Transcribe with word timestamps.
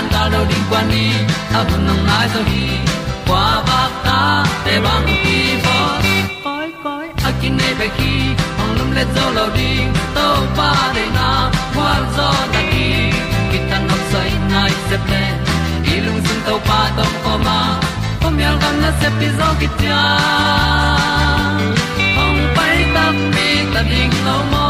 tan 0.00 0.08
ga 0.12 0.22
lo 0.32 0.40
ding 0.50 0.66
kwan 0.70 0.84
ni 0.92 1.04
a 1.58 1.60
bu 1.68 1.76
nang 1.86 2.02
mai 2.08 2.26
zo 2.32 2.40
ba 3.68 3.80
ta 4.04 4.44
để 4.66 4.80
băng 4.84 5.06
đi 5.06 5.40
bo 5.64 5.78
koi 6.44 6.68
koi 6.84 7.06
a 7.28 7.30
kin 7.40 7.56
nei 7.60 7.74
pe 7.78 7.88
ki 7.98 8.12
lum 8.76 8.90
le 8.96 9.04
zo 9.14 9.24
lo 9.36 9.46
ding 9.56 9.92
pa 10.56 10.70
na, 11.16 11.28
qua 11.74 11.92
zo 12.16 12.28
ta 12.52 12.62
đi. 12.72 12.88
Ki 13.50 13.58
tan 13.70 13.82
nok 13.88 14.02
sai 14.12 14.30
nai 14.52 14.72
se 14.88 14.96
ple 15.06 15.22
lung 16.06 16.20
sun 16.26 16.38
to 16.46 16.54
pa 16.68 16.80
tom 16.96 17.12
ko 17.24 17.34
ma. 17.46 17.60
Pom 18.20 18.38
yal 18.42 18.56
gần 18.62 18.74
na 18.82 18.90
se 19.00 19.08
đi 19.20 19.28
zo 19.38 19.48
kia 19.60 19.70
tia 19.78 20.02
ong 22.24 22.40
ta 22.94 23.04
mi 23.34 23.48
ta 23.74 23.80
ding 23.90 24.14
lo 24.26 24.69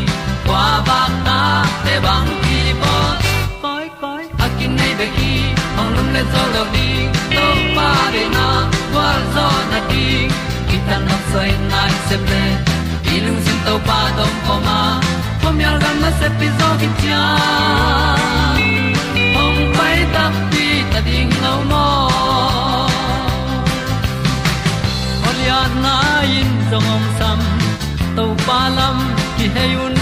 kwa 0.71 0.81
ba 0.87 1.01
ta 1.25 1.39
te 1.83 1.95
bang 2.03 2.29
ki 2.43 2.59
bo 2.81 2.93
koi 3.63 3.87
koi 4.01 4.23
a 4.43 4.47
kin 4.57 4.71
nei 4.79 4.93
be 4.99 5.07
ki 5.15 5.31
ong 5.79 5.89
lum 5.95 6.07
le 6.15 6.21
zo 6.33 6.43
lo 6.53 6.63
di 6.73 6.89
to 7.33 7.47
pa 7.77 7.87
de 8.13 8.23
na 8.35 8.45
kwa 8.91 9.07
zo 9.33 9.47
na 9.71 9.79
ki 9.89 10.07
ta 10.87 10.97
na 11.07 11.17
sai 11.31 11.49
nai 11.71 11.91
se 12.07 12.17
ple 12.25 12.43
i 13.13 13.15
lung 13.25 13.39
sin 13.45 13.59
to 13.65 13.73
pa 13.87 13.99
tom 14.17 14.33
ko 14.45 14.55
ma. 14.67 14.79
Pom 15.41 15.59
yal 15.63 15.77
gam 15.83 15.97
na 16.03 16.11
se 16.19 16.27
pi 16.39 16.47
zo 16.59 16.69
ki 16.81 16.89
tia 16.99 17.23
ong 19.43 19.59
pai 19.77 19.97
ta 20.13 20.25
pi 20.51 20.65
ta 20.93 20.99
ding 21.07 21.33
lo 21.43 21.53
mo 21.71 21.87
Olia 25.27 25.59
na 25.83 25.95
in 26.37 26.49
zong 26.69 26.89
om 26.95 27.03
sam 27.19 27.39
to 28.15 28.25
pa 28.45 28.59
lam 28.77 28.97
ki 29.37 29.47
hay 29.57 29.73
un 29.87 30.01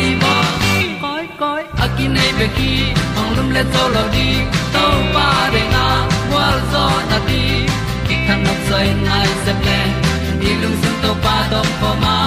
nei 2.15 2.31
pe 2.39 2.47
ki 2.57 2.71
ong 3.19 3.31
lum 3.37 3.49
le 3.55 3.63
to 3.73 3.83
lo 3.95 4.03
di 4.15 4.27
to 4.73 4.85
pa 5.15 5.27
de 5.53 5.61
na 5.73 5.85
wa 6.33 6.45
zo 6.71 6.85
na 7.09 7.17
di 7.27 7.43
ki 8.07 8.15
kan 8.27 8.39
nok 8.45 8.59
sai 8.69 8.87
nai 9.05 9.29
se 9.43 9.53
ple 9.61 9.79
ni 10.41 10.51
lung 10.61 10.77
sun 10.81 10.95
to 11.03 11.11
pa 11.25 11.35
do 11.51 11.61
po 11.81 11.91
ma. 12.03 12.17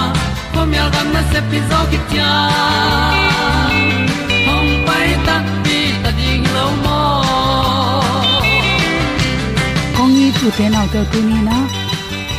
Po 0.53 0.61
mi 0.71 0.77
al 0.83 0.89
gam 0.95 1.07
na 1.15 1.21
se 1.31 1.39
pi 1.49 1.59
zo 1.69 1.79
ki 1.91 1.99
tia 2.09 2.31
hong 4.47 4.71
pai 4.87 5.09
ta 5.27 5.35
pi 5.63 5.77
ta 6.03 6.11
ding 6.19 6.45
lo 6.55 6.65
mo 6.83 6.99
kong 9.97 10.13
ni 10.17 10.27
tu 10.39 10.47
te 10.57 10.65
na 10.75 10.81
te 10.93 11.01
tu 11.11 11.19
ni 11.29 11.37
na 11.49 11.57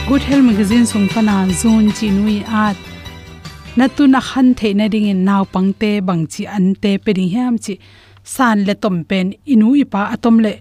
good 0.08 0.22
health 0.28 0.46
magazine 0.50 0.86
sung 0.92 1.08
pana 1.14 1.36
zon 1.60 1.86
chi 1.96 2.06
nui 2.18 2.36
at 2.64 2.76
na 3.76 3.86
tu 3.88 4.06
na 4.08 4.20
khan 4.28 4.54
the 4.58 4.68
na 4.72 4.88
ding 4.88 5.08
in 5.12 5.20
naw 5.28 5.42
pangte 5.54 5.90
bangchi 6.08 6.42
an 6.56 6.66
te 6.82 6.90
pe 7.04 7.10
ding 7.12 7.30
ham 7.34 7.54
chi, 7.64 7.74
san 8.34 8.64
le 8.66 8.74
tom 8.82 8.96
pen, 9.08 9.26
inu 9.52 9.68
ipa, 9.82 10.00
atom 10.14 10.36
le, 10.44 10.52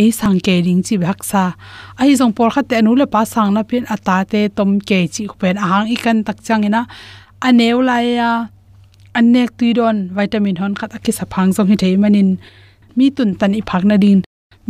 ei 0.00 0.10
sang 0.18 0.38
ke 0.46 0.54
ring 0.66 0.82
chi, 0.86 0.94
bhak 1.02 1.20
sa, 1.30 1.42
ai 2.00 2.14
jong 2.18 2.32
por 2.36 2.50
kha 2.54 2.62
te 2.68 2.74
anu 2.80 2.92
le 3.00 3.06
pa 3.14 3.20
sang 3.32 3.50
na 3.54 3.62
pin, 3.70 3.84
ata 3.94 4.16
te 4.32 4.40
tom 4.56 4.70
ke 4.88 4.98
chi 5.14 5.22
pen, 5.40 5.56
ahang 5.64 5.86
ikan 5.94 6.18
tak 6.26 6.38
chang 6.46 6.62
ina 6.68 6.82
aneu 7.46 7.78
la 7.88 7.96
ya 8.18 8.30
anek 9.18 9.50
tu 9.58 9.66
don, 9.78 9.96
vitamin 10.16 10.56
hon 10.60 10.74
khat 10.78 10.90
akhi 10.96 11.12
sa 11.18 11.24
phang 11.32 11.50
jong 11.56 11.68
hi 11.70 11.76
thei 11.82 11.94
manin 12.02 12.30
mi 12.96 13.06
tun 13.16 13.30
tan 13.40 13.52
i 13.60 13.62
phak 13.70 13.82
na 13.90 13.96
din 14.04 14.18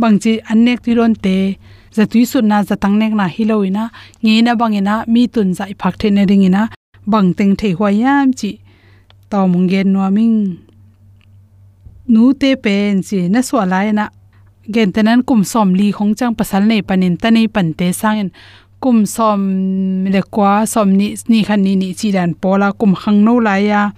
bangchi 0.01 0.33
anek 0.51 0.79
tu 0.85 0.91
don 0.99 1.13
te, 1.25 1.37
za 1.95 2.03
tu 2.11 2.19
sun 2.31 2.45
na 2.51 2.57
za 2.69 2.75
tang 2.83 2.95
nek 3.01 3.13
na 3.19 3.25
hiloina 3.35 3.83
nge 4.23 4.35
na 4.45 4.51
bangina 4.61 4.95
mi 5.13 5.23
tun 5.33 5.47
za 5.57 5.63
i 5.73 5.75
phak 5.81 5.95
the 6.01 6.09
na 6.17 6.23
ring 6.31 6.47
bằng 7.05 7.33
tình 7.33 7.55
teng 7.55 7.75
thei 7.77 8.01
yam 8.03 8.33
chi 8.33 8.57
gen 9.69 9.93
no 9.93 10.09
minh, 10.09 10.55
nu 12.07 12.33
te 12.33 12.55
pen 12.55 13.01
chi 13.01 13.27
na 13.29 13.41
so 13.41 13.65
lai 13.65 13.93
na 13.93 14.09
gen 14.73 14.91
tenan 14.91 15.23
kum 15.23 15.43
som 15.43 15.73
li 15.73 15.91
khong 15.91 16.15
chang 16.15 16.35
pasal 16.35 16.63
nei 16.67 16.81
panin 16.81 17.17
ta 17.17 17.29
nei 17.29 17.47
pan 17.47 17.73
te 17.73 17.91
sangin 17.91 18.29
kum 18.79 19.05
som 19.05 19.39
le 20.05 20.21
kwa 20.31 20.65
som 20.65 20.97
ni 20.97 21.15
ni 21.27 21.43
khan 21.43 21.63
ni 21.63 21.75
ni 21.75 21.93
chi 21.93 22.11
dan 22.11 22.33
pola 22.41 22.71
kum 22.71 22.93
khang 22.95 23.19
no 23.25 23.39
la 23.39 23.55
ya 23.55 23.91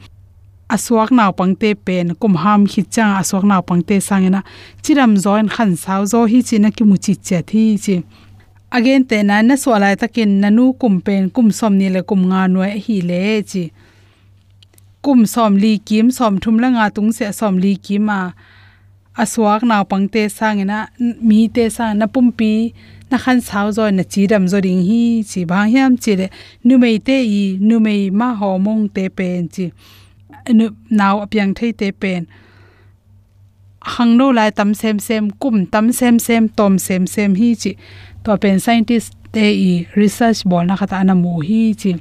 aswak 0.69 1.11
naw 1.11 1.31
pangte 1.39 1.69
pen 1.85 2.07
kum 2.19 2.33
ham 2.43 2.61
hi 2.71 2.81
cha 2.93 3.05
aswak 3.21 3.43
naw 3.49 3.61
pangte 3.69 3.95
sangena 4.07 4.41
chiram 4.83 5.13
join 5.23 5.47
khan 5.55 5.71
saw 5.83 6.01
zo 6.11 6.19
hi 6.31 6.39
chi 6.47 6.57
na 6.63 6.69
ki 6.75 6.83
mu 6.89 6.95
chi 7.03 7.13
che 7.27 7.39
thi 7.49 7.63
chi 7.83 7.95
again 8.71 9.05
te 9.05 9.23
na 9.23 9.41
na 9.41 9.55
swalai 9.55 9.95
takin 9.95 10.41
nanu 10.41 10.73
kum 10.81 11.01
pen 11.01 11.29
kum 11.29 11.51
som 11.51 11.73
ni 11.77 11.89
le 11.89 12.01
kum 12.09 12.21
nga 12.29 12.47
no 12.47 12.61
hi 12.85 12.97
le 13.09 13.41
chi 13.51 13.71
kum 15.05 15.25
som 15.25 15.53
li 15.63 15.77
kim, 15.77 16.09
som 16.11 16.33
thum 16.43 16.57
la 16.63 16.69
nga 16.75 16.85
tung 16.95 17.11
se 17.17 17.25
som 17.39 17.57
li 17.63 17.73
ki 17.85 17.97
ma 18.07 18.19
aswak 19.23 19.61
té 20.13 20.23
sang 20.37 20.59
nã 20.71 20.77
mi 21.27 21.47
te 21.55 21.69
sa 21.69 21.93
na 21.93 22.05
pumpi 22.13 22.73
na 23.11 23.17
khan 23.23 23.39
saw 23.47 23.67
zo 23.77 23.83
na 23.97 24.03
chi 24.11 24.21
dam 24.31 24.47
zo 24.51 24.57
ding 24.65 24.81
hi, 24.89 25.23
chi 25.29 25.45
ba 25.45 25.57
hiam 25.71 25.91
chi 26.03 26.15
le, 26.19 26.27
nu 26.63 26.77
mei 26.83 26.97
te 27.07 27.17
i, 27.41 27.57
nu 27.67 27.79
mei 27.85 28.09
ma 28.19 28.27
ho 28.39 28.57
mong 28.65 28.83
te 28.95 29.03
pen 29.17 29.47
chi, 29.53 29.65
nu 30.57 30.65
naw 30.89 31.15
apyang 31.25 31.53
thei 31.57 31.71
te 31.79 31.87
pen 32.01 32.21
hang 33.93 34.17
no 34.17 34.27
lai 34.37 34.49
tam 34.57 34.73
sem 34.81 34.97
sem 35.07 35.29
kum 35.41 35.65
tam 35.73 35.91
sem 35.99 36.15
sem 36.27 36.43
tom 36.57 36.73
sem 36.85 37.03
sem 37.13 37.31
hi 37.39 37.49
chi 37.61 37.71
to 38.23 38.37
pen 38.41 38.59
scientist 38.65 39.13
te 39.33 39.45
i 39.69 39.71
research 40.01 40.41
bol 40.49 40.65
na 40.69 40.75
khata 40.79 41.03
na 41.07 41.13
mu 41.23 41.33
hi 41.47 41.61
chi 41.81 41.91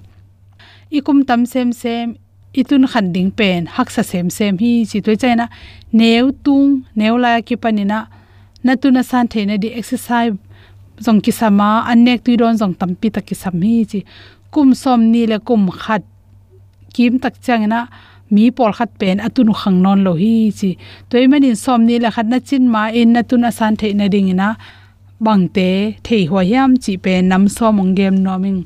ikum 0.98 1.19
tam 1.28 1.40
sem 1.52 1.72
sem 1.82 2.14
itun 2.60 2.86
khan 2.92 3.06
ding 3.14 3.31
pen 3.38 3.60
hak 3.76 3.88
sa 3.94 4.02
sem 4.10 4.31
sem 4.36 4.54
hi 4.62 4.72
chi 4.90 4.98
to 5.06 5.12
chai 5.22 5.34
na 5.40 5.46
neu 5.98 6.26
tung 6.44 6.70
neu 6.98 7.14
la 7.25 7.32
ki 7.46 7.56
panina 7.62 7.98
na 8.64 8.72
tu 8.80 8.88
na 8.96 9.02
san 9.10 9.28
theina 9.32 9.54
di 9.62 9.69
exercise 9.80 10.34
zong 11.04 11.20
ki 11.25 11.32
sama 11.40 11.69
anek 11.90 12.19
tu 12.25 12.37
don 12.40 12.54
zong 12.60 12.75
tampi 12.80 13.08
ta 13.14 13.20
ki 13.28 13.34
sam 13.42 13.56
hi 13.66 13.76
chi 13.90 14.00
kum 14.54 14.69
som 14.82 15.00
ni 15.12 15.22
le 15.30 15.38
kum 15.48 15.62
khat 15.82 16.02
kim 16.94 17.12
tak 17.22 17.34
changna 17.44 17.80
mi 18.34 18.44
pol 18.56 18.72
khat 18.78 18.90
pen 19.00 19.16
atunu 19.26 19.52
khang 19.60 19.78
non 19.84 19.98
lo 20.06 20.12
hi 20.22 20.34
chi. 20.58 20.70
Toy 21.10 21.25
manin 21.31 21.56
som 21.64 21.81
ni 21.88 21.94
la 22.04 22.10
khat 22.14 22.26
na 22.32 22.38
chin 22.48 22.64
ma 22.75 22.82
in 23.00 23.08
na 23.14 23.20
tu 23.28 23.34
na 23.42 23.50
san 23.58 23.72
theina 23.81 24.06
ding 24.14 24.28
ina. 24.34 24.48
Bangte 25.25 25.69
thei 26.06 26.22
ho 26.31 26.38
hiam 26.50 26.70
chi 26.82 26.92
pen 27.04 27.22
nam 27.31 27.42
so 27.56 27.66
mong 27.76 27.92
gem 27.98 28.14
no 28.25 28.32
ming 28.42 28.60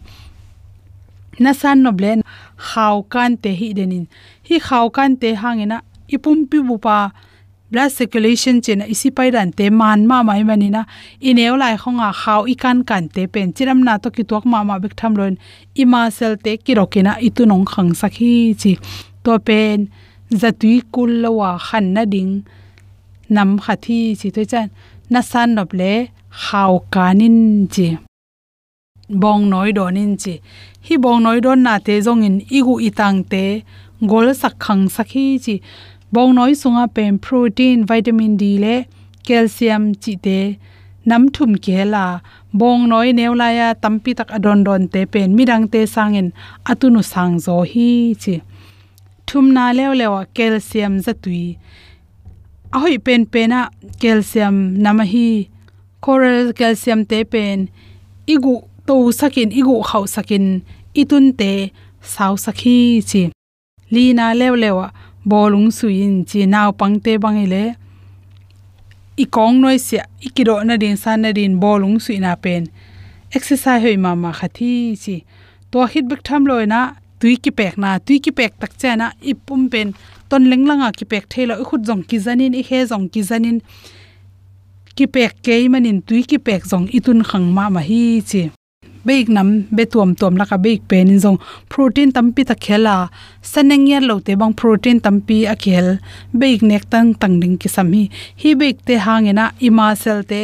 na 1.43 1.53
san 1.61 1.76
no 1.85 1.91
blen 1.99 2.20
khaw 2.69 2.97
kan 3.12 3.32
te 3.43 3.50
hi 3.59 3.69
denin 3.79 4.05
hi 4.49 4.56
khaw 4.67 4.87
kan 4.97 5.11
te 5.20 5.29
hangena 5.43 5.79
ipum 6.14 6.38
pi 6.50 6.59
bu 6.69 6.76
pa. 6.87 6.99
Blood 7.71 7.93
circulation 7.93 8.56
chen 8.64 8.81
isi 8.94 9.09
pai 9.17 9.29
ran 9.35 9.50
te 9.59 9.64
man 9.81 10.06
ma 10.11 10.23
mai 10.29 10.43
mani 10.49 10.69
na 10.76 10.82
ineu 11.29 11.55
lai 11.62 11.75
khonga 11.82 12.09
khaw 12.21 12.41
ikan 12.53 12.79
kan 12.88 13.05
te 13.14 13.23
pen. 13.32 13.53
Chiram 13.56 13.81
na 13.87 13.99
to 14.03 14.09
ki 14.17 14.23
tok 14.31 14.44
ma 14.53 14.59
ma 14.69 14.79
bek 14.82 14.94
tham 15.00 15.12
loin. 15.19 15.35
Ima 15.82 16.00
sel 16.17 16.35
te 16.44 16.53
ki 16.64 16.73
rokina 16.79 17.12
itu 17.29 17.43
nong 17.50 17.67
khang 17.73 17.91
sakhi 18.00 18.32
chi 18.61 18.73
to 19.29 19.37
pen 19.49 19.79
zatui 20.41 20.75
kul 20.95 21.11
lawa 21.23 21.51
khan 21.67 21.87
na 21.95 22.03
ding. 22.13 22.33
Nam 23.35 23.51
khathi 23.65 23.99
chi 24.21 24.29
to 24.37 24.43
chan 24.53 24.67
na 25.13 25.21
san 25.31 25.49
nop 25.57 25.71
le 25.81 25.93
khaw 26.45 26.73
kanin 26.95 27.39
chi. 27.75 27.89
Bong 29.23 29.43
noi 29.53 29.71
donin 29.79 30.13
chi. 30.23 30.35
Hi 30.87 30.95
bong 31.05 31.21
noi 31.25 31.39
don 31.45 31.59
na 31.67 31.75
te 31.87 31.95
jong 32.07 32.23
in 32.29 32.37
igu 32.59 32.75
itang 32.89 33.19
te, 33.33 33.45
gol 34.11 34.29
sak 34.41 34.55
khang 34.65 34.85
sakhi 34.95 35.27
chi. 35.45 35.55
Bong 36.13 36.33
noi 36.39 36.53
sunga 36.61 36.85
pem 36.97 37.15
protein, 37.25 37.79
vitamin 37.89 38.35
d 38.41 38.43
le 38.65 38.75
calcium 39.27 39.85
chi 40.03 40.13
te. 40.27 40.39
Nam 41.09 41.23
thum 41.35 41.53
ke 41.65 41.79
la, 41.93 42.05
bong 42.59 42.83
noi 42.91 43.09
neula 43.19 43.49
ya 43.59 43.69
tampi 43.83 44.11
tak 44.19 44.31
adon 44.37 44.61
don 44.67 44.83
te 44.93 45.01
pen 45.13 45.29
midang 45.37 45.67
te 45.73 45.81
sangin 45.95 46.29
atunu 46.71 47.03
sang 47.13 47.35
zo 47.45 47.57
hi 47.73 47.89
chi. 48.23 48.35
Thum 49.29 49.47
na 49.57 49.65
lew 49.79 49.93
lewa 50.01 50.21
calcium 50.37 50.95
zatui 51.05 51.45
ahoi 52.75 52.97
pen 53.07 53.23
pena 53.33 53.61
calcium 54.03 54.57
namahi 54.85 55.29
coral 56.05 56.47
calcium 56.59 57.01
te 57.11 57.19
pen 57.33 57.59
igu 58.35 58.55
to 58.87 58.97
sakin 59.21 59.51
igu 59.61 59.75
khau 59.89 60.05
sakin 60.15 60.47
itun 61.01 61.27
te 61.41 61.53
sau 62.13 62.35
sakhi 62.45 62.79
chi 63.11 63.23
lina 63.95 64.27
lew 64.41 64.55
lewa 64.63 64.87
bolung 65.31 65.69
suin 65.79 66.15
chi 66.29 66.41
naw 66.55 66.69
pangte 66.81 67.13
bangile 67.23 67.65
i 69.23 69.25
kong 69.35 69.57
noi 69.63 69.79
sia 69.87 70.03
ikiro 70.27 70.57
na 70.69 70.75
ding 70.83 70.99
san 71.03 71.19
na 71.23 71.31
din 71.39 71.55
bolung 71.63 71.97
suina 72.05 72.33
pen 72.45 72.63
exercise 73.37 73.83
hoi 73.85 73.97
ma 74.05 74.11
ma 74.23 74.31
khathi 74.39 74.73
chi 75.03 75.17
to 75.71 75.79
hit 75.93 76.05
bek 76.11 76.21
tham 76.27 76.43
loina 76.51 76.81
tui 77.20 77.37
ki 77.37 77.50
pek 77.59 77.75
na 77.82 77.99
tui 77.99 78.19
ki 78.25 78.32
pek 78.38 78.53
tak 78.61 78.73
cha 78.81 78.97
na 79.00 79.06
ipum 79.31 79.62
pen 79.73 79.88
ton 80.29 80.43
lenglanga 80.50 80.88
ki 80.99 81.05
pek 81.12 81.25
thelo 81.32 81.55
khut 81.69 81.82
jong 81.88 82.03
ki 82.09 82.19
janin 82.25 82.55
i 82.61 82.62
he 82.69 82.79
jong 82.91 83.06
ki 83.12 83.23
janin 83.29 83.59
ki 84.97 85.06
pek 85.15 85.32
ke 85.47 85.56
manin 85.73 85.99
tui 86.06 86.23
ki 86.31 86.38
pek 86.47 86.62
jong 86.70 86.87
itun 86.99 87.20
khang 87.29 87.47
ma 87.56 87.65
ma 87.75 87.81
hi 87.88 88.00
chi. 88.31 88.43
Beik 89.06 89.29
nam 89.37 89.49
be 89.76 89.85
tuam 89.93 90.11
tuam 90.19 90.35
laka 90.41 90.56
beik 90.65 90.81
pen 90.91 91.09
in 91.15 91.20
jong 91.25 91.38
protein 91.73 92.11
tampi 92.17 92.43
ta 92.49 92.55
khela 92.65 92.97
saneng 93.53 93.87
ya 93.91 93.99
lo 94.09 94.17
te 94.26 94.32
bang 94.41 94.55
protein 94.61 94.99
tampi 95.05 95.38
a 95.53 95.55
khel 95.64 95.88
beik 96.41 96.61
nek 96.71 96.85
tang 96.93 97.09
tang 97.21 97.35
ding 97.41 97.56
ki 97.61 97.69
sam 97.75 97.93
hi. 97.94 98.05
Hi 98.43 98.50
beik 98.61 98.76
te 98.87 98.94
hangena, 99.06 99.44
ima 99.67 99.87
sel 100.03 100.21
te 100.31 100.41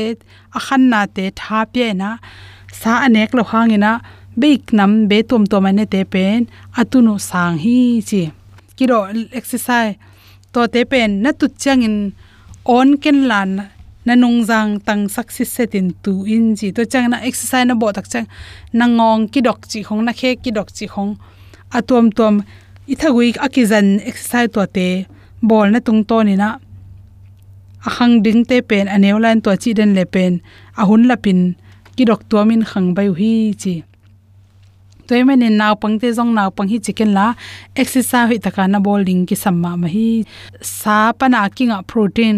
a 0.57 0.59
khan 0.67 0.83
na 0.93 1.01
te 1.17 1.25
tha 1.41 1.59
pe 1.73 1.87
na 2.01 2.11
sa 2.81 2.93
anek 3.07 3.31
lo 3.37 3.43
hangena 3.53 3.93
beik 4.41 4.73
nam 4.73 5.09
be 5.09 5.23
tom 5.23 5.45
tuam 5.51 5.67
ane 5.71 5.85
te 5.87 6.05
pen, 6.05 6.47
atuno 6.81 7.15
sang 7.19 7.57
hi 7.65 8.03
chi. 8.09 8.23
Kiro 8.77 8.99
exercise, 9.33 9.97
to 10.53 10.61
te 10.69 10.85
pen, 10.85 11.23
na 11.23 11.31
tu 11.33 11.47
changin 11.63 11.97
on 12.65 12.97
ken 13.03 13.29
lan, 13.31 13.51
na 14.05 14.13
nung 14.15 14.45
jang 14.45 14.81
tang 14.85 15.09
success 15.09 15.49
setin 15.49 15.97
tu 16.05 16.25
in 16.29 16.55
ji 16.55 16.69
to 16.77 16.85
chang 16.85 17.09
na 17.09 17.25
exercise 17.25 17.65
na 17.65 17.75
bo 17.75 17.89
tak 17.89 18.05
chang 18.13 18.29
na 18.73 18.85
ngong 18.85 19.33
ki 19.33 19.41
dok 19.41 19.61
chi 19.71 19.81
khong 19.81 20.05
na 20.05 20.13
khe 20.13 20.37
ki 20.43 20.51
dok 20.53 20.69
chi 20.77 20.87
khong 20.93 21.17
atom 21.73 22.13
tom 22.13 22.35
ithagui 22.93 23.33
akizan 23.47 24.05
exercise 24.05 24.53
to 24.53 24.61
te 24.77 24.89
bol 25.41 25.69
na 25.73 25.81
tung 25.81 26.05
to 26.05 26.21
ni 26.21 26.37
na. 26.37 26.49
Ahang 27.89 28.21
ding 28.25 28.45
te 28.49 28.61
pen 28.69 28.87
aneu 28.95 29.17
line 29.25 29.41
to 29.45 29.51
chi 29.63 29.71
den 29.79 29.97
le 29.97 30.05
pen 30.15 30.33
ahun 30.81 31.03
lapin 31.09 31.41
ki 31.97 32.05
dok 32.09 32.21
tuamin 32.29 32.63
khang 32.71 32.89
bai 32.97 33.09
hi 33.19 33.33
chi 33.63 33.75
toy 35.09 35.23
men 35.29 35.43
in 35.43 35.57
naw 35.61 35.75
pang 35.83 35.97
te 36.01 36.09
jong 36.17 36.33
naw 36.39 36.49
pang 36.57 36.69
hi 36.73 36.79
chicken 36.87 37.11
la. 37.17 37.27
Exercise 37.77 38.29
hui 38.29 38.39
taka 38.39 38.67
na 38.69 38.79
bowling 38.87 39.23
ki 39.29 39.37
samma 39.45 39.73
ma 39.83 39.89
hi. 39.95 40.09
Sa 40.61 40.97
pana 41.19 41.49
kinga 41.57 41.79
protein. 41.91 42.37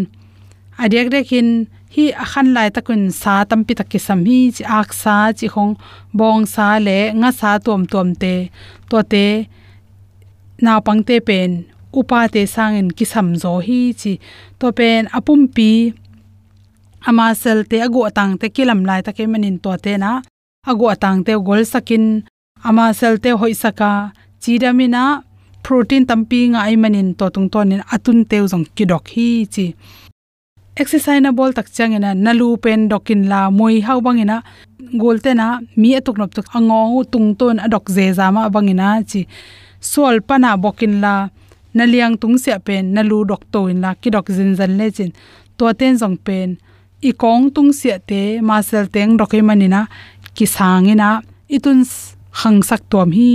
Adiak 0.82 1.08
dekin 1.14 1.49
hi 1.94 2.04
akhan 2.25 2.52
lai 2.56 2.68
takun 2.76 3.02
sa 3.20 3.35
tampi 3.50 3.73
takki 3.78 3.99
sam 4.06 4.20
hi, 4.28 4.38
chi 4.56 4.62
ak 4.80 4.92
sa, 5.02 5.16
chi 5.38 5.46
khong 5.54 5.73
bong 6.18 6.44
sa 6.54 6.66
le, 6.87 6.99
nga 7.20 7.30
sa 7.40 7.50
tom 7.66 7.82
tom 7.92 8.08
te. 8.23 8.35
To 8.90 8.99
te 9.12 9.26
na 10.64 10.80
pang 10.87 11.02
te 11.08 11.16
pen, 11.28 11.50
upa 11.99 12.20
te 12.35 12.42
sangin 12.54 12.88
ki 12.96 13.04
sam 13.12 13.28
zo 13.42 13.52
hi, 13.66 13.80
chi 14.00 14.12
to 14.61 14.66
pen 14.78 15.08
apum 15.16 15.40
pi, 15.56 15.70
ama 17.08 17.26
sel 17.42 17.61
te 17.70 17.76
agu 17.87 18.00
atang 18.08 18.32
te 18.40 18.46
kilam 18.56 18.80
lai 18.88 19.00
ta 19.06 19.12
manin 19.32 19.56
to 19.64 19.73
te 19.85 19.92
na. 20.02 20.12
Agu 20.70 20.85
atang 20.94 21.18
te 21.26 21.32
gol 21.49 21.62
sakin 21.73 22.04
ama 22.68 22.85
selte 22.99 23.30
hoi 23.40 23.54
saka. 23.62 23.90
Chidamina 24.42 25.02
protein 25.64 26.04
tampi 26.08 26.40
nga 26.50 26.61
ai 26.66 26.76
manin 26.82 27.08
to 27.18 27.26
tung 27.35 27.49
tonin 27.52 27.82
atun 27.94 28.18
teu 28.30 28.44
jong 28.52 28.66
kidok 28.76 29.06
hi 29.14 29.28
chi. 29.54 29.66
Exercise 30.80 31.23
na 31.23 31.30
bol 31.38 31.52
tak 31.56 31.68
changena 31.76 32.11
nalu 32.25 32.49
pen 32.64 32.80
dokin 32.90 33.23
la 33.30 33.40
moi 33.58 33.76
hau 33.87 33.99
bangina 34.06 34.37
golte 35.00 35.30
na 35.40 35.46
mi 35.80 35.90
atuk 35.99 36.16
nop 36.18 36.30
tuk 36.37 36.49
ango 36.56 37.02
tung 37.12 37.28
ton 37.38 37.56
adok 37.66 37.87
je 37.94 38.04
zama 38.18 38.42
bangina 38.54 38.88
chi. 39.11 39.20
Sol 39.92 40.16
pana 40.28 40.50
bokin 40.62 40.94
la. 41.04 41.14
Naliang 41.76 42.14
tung 42.20 42.37
se 42.42 42.52
pen 42.66 42.85
nalu 42.94 43.18
dok 43.30 43.42
to 43.52 43.61
in 43.73 43.80
la 43.85 43.90
ki 44.00 44.08
dok 44.14 44.26
zin 44.37 44.50
zan 44.58 44.73
le 44.78 44.87
chin. 44.96 45.11
To 45.58 45.64
ten 45.80 45.92
jong 46.00 46.18
pen. 46.26 46.49
I 47.08 47.11
kong 47.23 47.44
tung 47.54 47.73
se 47.80 47.92
te 48.08 48.40
ma 48.49 48.56
sel 48.68 48.87
teng 48.94 49.12
dokai 49.20 49.42
manina 49.49 49.80
ki 50.37 50.46
sangina 50.56 51.08
itun 51.56 51.85
hang 52.40 52.61
sak 52.69 52.83
tom 52.90 53.11
hi 53.19 53.31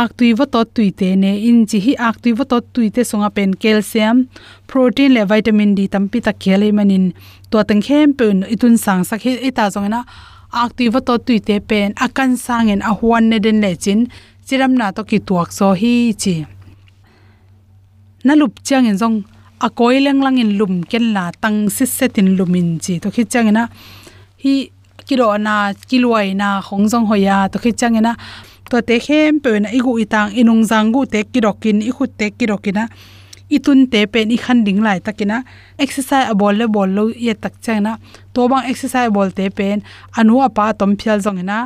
ak 0.00 0.10
tui 0.18 0.30
wa 0.38 0.46
to 0.54 0.60
tui 0.74 0.88
te 0.98 1.08
ne 1.22 1.32
in 1.48 1.58
chi 1.70 1.78
hi 1.86 1.92
ak 2.08 2.16
tui 2.22 2.32
wa 2.38 2.44
to 2.50 2.58
tui 2.74 2.88
te 2.94 3.02
songa 3.10 3.30
pen 3.36 3.50
calcium, 3.62 4.16
protein 4.68 5.10
le 5.16 5.22
vitamin 5.30 5.70
d 5.78 5.80
tam 5.92 6.04
pi 6.10 6.18
ta 6.26 6.32
khele 6.42 6.68
manin 6.76 7.04
to 7.50 7.56
tang 7.68 7.82
khem 7.86 8.08
pen 8.18 8.36
itun 8.54 8.74
sang 8.84 9.02
sak 9.08 9.20
hi 9.24 9.32
eta 9.48 9.64
zong 9.74 9.88
na 9.94 10.00
ak 10.62 10.70
tui 10.76 10.88
wa 10.94 11.00
to 11.06 11.14
tui 11.26 11.38
te 11.46 11.56
pen 11.68 11.88
akan 12.06 12.30
sang 12.44 12.66
en 12.72 12.80
a 12.90 12.92
huan 12.98 13.24
ne 13.30 13.38
den 13.44 13.58
le 13.64 13.72
chin. 13.84 14.00
Chiram 14.46 14.72
na 14.74 14.90
to 14.96 15.02
ki 15.10 15.18
tuak 15.28 15.48
so 15.58 15.66
hi 15.80 15.94
chi 16.22 16.34
na 18.26 18.32
lup 18.40 18.54
chang 18.66 18.86
en 18.90 18.96
zong 19.02 19.16
a 19.66 19.68
koi 19.78 19.96
lang 20.06 20.20
lang 20.24 20.36
in 20.42 20.50
lum 20.58 20.74
ken 20.90 21.04
la 21.16 21.24
tang 21.42 21.58
si 21.74 21.84
setin 21.96 22.28
lumin 22.38 22.68
chi 22.84 22.94
to 23.02 23.08
khi 23.14 23.22
chang 23.32 23.48
na 23.56 23.62
hi 24.42 24.54
kilo 25.08 25.26
na 25.46 25.54
kiloi 25.88 26.28
na 26.40 26.48
khong 26.66 26.86
jong 26.90 27.06
hoya 27.10 27.36
to 27.52 27.58
khi 27.62 27.70
chang 27.80 27.98
na 28.06 28.12
to 28.70 28.76
te 28.88 28.96
khem 29.06 29.40
pe 29.44 29.50
na 29.64 29.68
igu 29.78 29.92
itang 30.04 30.30
inung 30.40 30.62
zangu 30.70 31.00
te 31.12 31.20
kirokin 31.32 31.78
i 31.88 31.90
khut 31.96 32.10
te 32.18 32.26
kirokina 32.38 32.84
itun 33.56 33.80
te 33.92 34.00
pen 34.12 34.30
i 34.36 34.38
khan 34.44 34.58
ding 34.66 34.80
lai 34.86 34.98
takina 35.06 35.36
exercise 35.84 36.26
a 36.32 36.34
bol 36.40 36.54
le 36.60 36.66
bol 36.74 36.88
lo 36.96 37.04
ye 37.26 37.34
tak 37.42 37.54
changna 37.64 37.92
to 38.34 38.40
bang 38.50 38.64
exercise 38.70 39.10
bol 39.16 39.30
te 39.38 39.44
pen 39.58 39.78
anu 40.18 40.34
apa 40.48 40.64
tom 40.78 40.92
phial 41.00 41.18
jong 41.24 41.42
na 41.50 41.58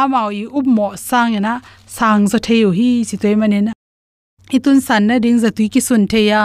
amao 0.00 0.28
i 0.42 0.44
up 0.58 0.66
mo 0.76 0.86
sang 1.08 1.36
na 1.46 1.52
sang 1.96 2.22
zo 2.30 2.38
theu 2.46 2.68
hi 2.78 2.90
chi 3.08 3.16
toy 3.22 3.34
manin 3.40 3.68
itun 4.56 4.78
san 4.86 5.02
na 5.08 5.18
ding 5.24 5.38
za 5.42 5.50
tui 5.56 5.68
ki 5.68 5.80
sun 5.80 6.06
the 6.06 6.20
ya. 6.30 6.42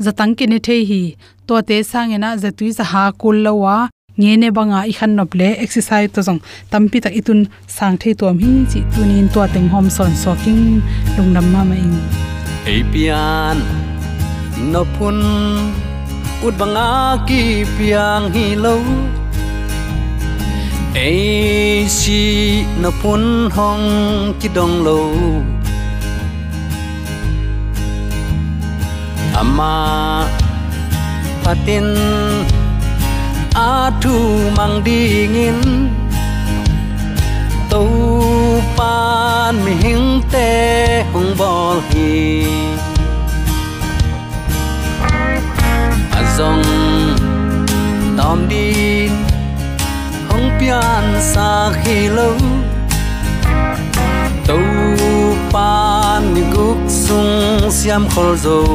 Zatang 0.00 0.32
ki 0.36 0.46
ne 0.46 0.58
the 0.58 0.84
hi. 0.84 1.16
To 1.46 1.62
te 1.62 1.82
sangena 1.82 2.36
zatui 2.42 2.72
za 2.72 2.84
ha 2.84 3.12
kul 3.20 3.36
lawa 3.44 3.88
nge 4.20 4.32
ne 4.42 4.48
banga 4.56 4.80
i 4.90 4.92
khan 4.98 5.12
nop 5.18 5.30
le 5.40 5.48
exercise 5.64 6.10
to 6.14 6.20
jong. 6.26 6.40
Tampi 6.70 6.98
tak 7.04 7.14
itun 7.20 7.40
sang 7.76 7.96
thei 8.00 8.12
tom 8.20 8.36
hi 8.42 8.50
chi 8.70 8.80
tunin 8.92 9.28
to 9.34 9.40
teng 9.54 9.68
hom 9.72 9.86
son 9.96 10.12
soking 10.22 10.64
lungnam 11.16 11.46
ma 11.52 11.60
ma 11.70 11.76
in 11.84 11.94
apian 12.74 13.56
no 14.72 14.82
phun 14.94 15.18
ut 16.46 16.54
banga 16.60 16.90
ki 17.28 17.42
piang 17.76 18.24
hi 18.34 18.46
lo. 18.64 18.74
Ai 21.06 21.86
si 21.98 22.20
no 22.82 22.90
phun 23.00 23.22
hong 23.56 23.86
ki 24.40 24.48
dong 24.56 24.74
lo. 24.86 25.00
Ama, 29.40 30.26
patin 31.42 31.86
aduh 33.54 33.98
thu 34.00 34.50
mang 34.56 34.82
dingin 34.84 35.90
tupan 37.70 38.70
pan 38.76 39.54
mi 39.64 39.74
te 40.30 40.50
hong 41.12 41.34
bol 41.38 41.82
hi 41.90 42.46
Azong 46.14 46.62
tom 48.18 48.46
di 48.48 49.10
hong 50.28 50.46
pian 50.58 51.04
sa 51.18 51.72
khi 51.82 52.08
lâu. 52.08 52.38
Tupan 54.46 55.50
pan 55.52 56.34
mi 56.34 56.42
guk 56.54 56.78
sung 56.86 57.70
siam 57.70 58.06
khol 58.14 58.36
dâu 58.36 58.66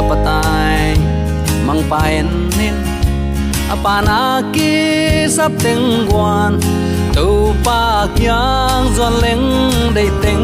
tapatai 0.00 0.96
mang 1.68 1.84
paen 1.92 2.24
nin 2.56 2.76
apana 3.68 4.40
ki 4.54 4.72
sap 5.36 5.52
teng 5.60 6.08
guan 6.08 6.56
tu 7.12 7.52
pa 7.60 8.08
kyang 8.16 8.88
zon 8.96 9.14
leng 9.20 9.44
dei 9.96 10.08
teng 10.24 10.39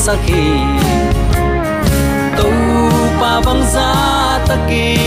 khom 0.00 0.06
sakhi 0.06 0.44
tu 2.38 2.48
pa 3.20 3.32
bang 3.44 3.62
za 3.74 3.90
takin 4.48 5.00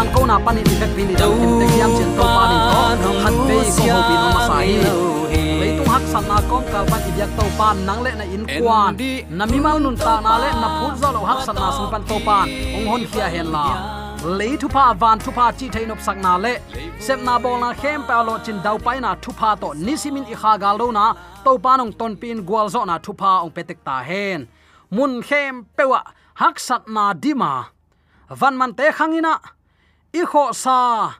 bua 0.00 0.12
thu 0.14 0.26
man 0.26 0.26
tang 0.26 0.26
ko 0.26 0.26
na 0.26 0.38
pan 0.38 0.56
ni 0.56 0.62
vek 0.80 0.90
pin 0.96 1.08
ni 1.08 1.14
dang 1.14 1.40
kim 1.40 1.60
te 1.60 1.78
yam 1.78 1.90
chen 1.98 2.10
to 2.16 2.22
pa 2.22 2.42
ni 2.50 2.56
to 3.02 3.10
khat 3.22 3.34
pe 3.48 3.56
ko 3.76 3.92
ho 3.92 4.00
pin 4.08 4.20
ma 4.34 4.46
sai 4.48 4.68
le 5.60 5.78
tu 5.78 5.90
hak 5.90 6.02
san 6.12 6.28
na 6.28 6.40
kom 6.50 6.64
ka 6.72 6.84
pa 6.90 6.98
ti 7.04 7.10
yak 7.18 7.30
to 7.36 7.44
pan 7.58 7.86
nang 7.86 8.02
le 8.02 8.10
na 8.14 8.24
in 8.24 8.46
kwan 8.46 8.96
na 9.38 9.46
mi 9.46 9.58
mal 9.60 9.78
nun 9.78 9.96
ta 9.96 10.20
na 10.20 10.38
le 10.42 10.50
na 10.62 10.68
phut 10.78 10.94
zo 11.02 11.12
lo 11.12 11.20
hak 11.30 11.40
san 11.46 11.54
na 11.54 11.70
sun 11.76 11.90
pan 11.92 12.02
to 12.08 12.16
pan. 12.26 12.46
Ong 12.76 12.86
hon 12.90 13.02
kia 13.12 13.28
hen 13.34 13.52
la 13.52 13.66
le 14.38 14.56
thu 14.60 14.68
pa 14.68 14.84
van 15.02 15.18
thu 15.18 15.30
pa 15.38 15.52
chi 15.58 15.66
thein 15.74 15.92
op 15.94 16.00
sak 16.06 16.16
na 16.24 16.32
le 16.44 16.54
sep 17.04 17.18
na 17.26 17.38
bol 17.42 17.56
na 17.60 17.70
khem 17.80 18.00
pa 18.08 18.16
lo 18.28 18.34
chin 18.44 18.58
dau 18.64 18.76
pai 18.86 18.98
na 19.04 19.10
thu 19.22 19.30
pa 19.40 19.50
to 19.62 19.68
nisimin 19.86 20.24
i 20.32 20.34
kha 20.42 20.52
gal 20.62 20.76
lo 20.80 20.86
na 20.98 21.06
to 21.44 21.52
pa 21.64 21.72
nong 21.76 21.92
ton 21.98 22.12
pin 22.20 22.38
gwal 22.48 22.66
zo 22.74 22.80
na 22.90 22.96
thu 23.04 23.12
pa 23.20 23.32
ong 23.44 23.52
petek 23.56 23.78
ta 23.86 23.96
hen 24.08 24.40
mun 24.96 25.12
khem 25.28 25.54
pewa 25.76 26.00
hak 26.40 26.56
sat 26.66 26.82
na 26.94 27.04
dima 27.22 27.52
van 28.40 28.54
man 28.60 28.70
te 28.78 28.86
khangina 28.98 29.34
i 30.12 30.22
kho 30.26 30.44
sa, 30.52 31.12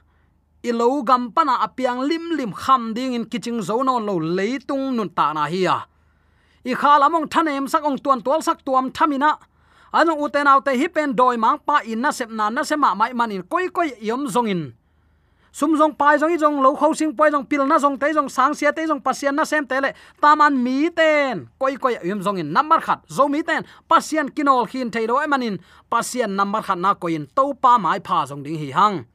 i 0.63 0.71
lo 0.71 1.01
gam 1.07 1.31
pana 1.31 1.55
apiang 1.65 2.01
lim 2.09 2.35
lim 2.37 2.51
kham 2.51 2.93
ding 2.93 3.13
in 3.13 3.25
kiching 3.25 3.61
zo 3.61 3.83
non 3.83 4.05
lo 4.05 4.19
leitung 4.19 4.95
nun 4.95 5.09
ta 5.09 5.33
na 5.33 5.45
hi 5.51 5.61
ya 5.67 5.77
i 6.65 6.73
kha 6.75 6.99
lamong 7.01 7.27
thanem 7.31 7.67
sak 7.71 7.83
ong 7.87 7.97
tuan 8.03 8.19
tual 8.25 8.41
sak 8.47 8.59
tuam 8.65 8.91
thamina 8.91 9.31
anu 9.93 10.13
uten 10.23 10.47
autte 10.51 10.71
hi 10.79 10.87
pen 10.95 11.15
doi 11.19 11.37
mang 11.43 11.59
pa 11.67 11.75
in 11.91 12.01
na 12.03 12.11
sep 12.11 12.29
na 12.37 12.49
na 12.49 12.61
sema 12.63 12.89
mai 12.99 13.13
manin 13.19 13.43
koi 13.51 13.65
koi 13.75 13.89
yom 14.09 14.27
zongin 14.33 14.61
sum 15.51 15.75
jong 15.75 15.93
pai 15.99 16.17
jong 16.17 16.31
i 16.31 16.37
jong 16.39 16.63
lo 16.63 16.75
khau 16.75 16.95
sing 16.95 17.11
pai 17.15 17.31
jong 17.31 17.45
pil 17.45 17.67
na 17.67 17.77
jong 17.77 17.99
te 17.99 18.13
jong 18.15 18.29
sang 18.31 18.53
sia 18.55 18.71
te 18.71 18.87
jong 18.87 19.03
pasian 19.03 19.35
na 19.35 19.43
sem 19.43 19.65
te 19.67 19.79
le 19.83 19.91
taman 20.21 20.55
mi 20.63 20.89
ten. 20.89 21.47
Koi 21.59 21.75
koi 21.75 21.99
yum 22.03 22.23
jong 22.23 22.39
in 22.39 22.53
number 22.53 22.79
khat, 22.79 22.99
zo 23.07 23.27
mi 23.27 23.43
ten. 23.43 23.63
Pasian 23.89 24.31
kinol 24.31 24.67
khin 24.71 24.91
thei 24.91 25.05
do 25.07 25.19
emanin 25.19 25.59
pasian 25.91 26.35
number 26.35 26.61
khat 26.61 26.77
na 26.77 26.95
koin 26.95 27.27
to 27.35 27.53
pa 27.53 27.77
mai 27.77 27.99
pha 27.99 28.25
jong 28.25 28.43
ding 28.43 28.57
hi 28.57 28.71
hang. 28.71 29.05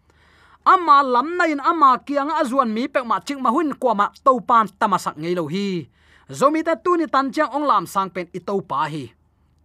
Ama 0.66 1.02
lam 1.02 1.38
na 1.38 1.44
in, 1.46 1.60
ama 1.60 1.98
kiang 2.06 2.30
azuan 2.30 2.74
mi 2.74 2.88
pek 2.88 3.06
ma 3.06 3.20
ching 3.20 3.40
ma 3.40 3.50
hun 3.50 3.72
kwa 3.78 3.94
ma 3.94 4.06
to 4.24 4.40
pan 4.40 4.66
tamasak 4.80 5.16
ngei 5.16 5.34
lo 5.34 5.46
hi. 5.46 5.88
Zomi 6.28 6.64
ta 6.66 6.74
tu 6.74 6.96
ni 6.96 7.06
tan 7.06 7.30
chang 7.32 7.50
ong 7.54 7.64
lam 7.64 7.86
sang 7.86 8.10
pen 8.10 8.26
i 8.34 8.40
to 8.42 8.60
pa 8.60 8.90
hi. 8.90 9.04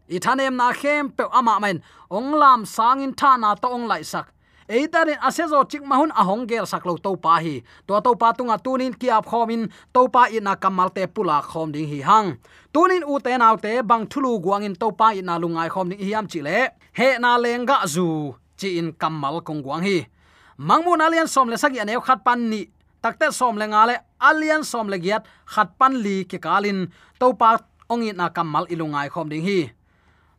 I 0.08 0.20
thanem 0.20 0.56
na 0.56 0.72
khem 0.72 1.10
pe 1.10 1.24
ama 1.34 1.60
men 1.60 1.82
ong 2.10 2.38
lam 2.38 2.66
sang 2.66 3.02
in 3.02 3.14
tha 3.14 3.36
na 3.38 3.56
to 3.56 3.68
ong 3.68 3.88
lai 3.92 4.04
sak 4.04 4.30
eitarin 4.72 5.20
asezo 5.28 5.60
chik 5.68 5.84
mahun 5.84 6.12
ahong 6.16 6.48
gel 6.48 6.64
saklo 6.64 6.96
to 6.96 7.12
pa 7.20 7.44
hi. 7.44 7.60
To 7.88 8.00
to 8.00 8.16
pa 8.16 8.32
tunga 8.32 8.56
tunin 8.56 8.96
kia 8.96 9.20
khomin 9.20 9.68
to 9.94 10.08
pa 10.08 10.32
ina 10.32 10.56
kamal 10.56 10.90
te 10.96 11.04
pula 11.16 11.44
khom 11.44 11.76
ding 11.76 11.88
hi 11.92 12.00
hang. 12.10 12.40
Tunin 12.74 13.04
u 13.04 13.20
te 13.20 13.36
naw 13.36 13.56
te 13.60 13.84
bang 13.90 14.08
thulu 14.12 14.40
guangin 14.40 14.76
to 14.82 14.88
pa 15.00 15.12
ina 15.20 15.36
lungai 15.44 15.70
khom 15.74 15.92
ding 15.92 16.00
hiam 16.00 16.26
chi 16.32 16.40
le 16.48 16.58
he 16.98 17.08
na 17.20 17.38
lenga 17.44 17.78
zu, 17.94 18.36
chi 18.60 18.80
in 18.80 18.90
kamal 19.02 19.36
kong 19.48 19.62
guang 19.66 19.84
hi. 19.84 20.08
Mangmun 20.58 21.04
alian 21.06 21.28
som 21.28 21.50
le 21.52 21.58
sagi 21.58 21.80
anew 21.84 22.00
khat 22.08 22.24
pan 22.24 22.40
ni. 22.52 22.62
Takte 23.04 23.28
som 23.34 23.58
le 23.58 23.66
nga 23.66 23.82
le 23.90 23.96
alian 24.30 24.64
som 24.64 24.88
le 24.88 24.98
giat 25.04 25.24
khat 25.54 25.70
pan 25.80 25.94
li 26.04 26.24
ke 26.30 26.38
kalin 26.46 26.88
to 27.20 27.34
pa 27.34 27.58
ong 27.92 28.04
ina 28.08 28.30
kamal 28.30 28.66
ilungai 28.74 29.10
khom 29.14 29.28
ding 29.28 29.44
hi. 29.44 29.60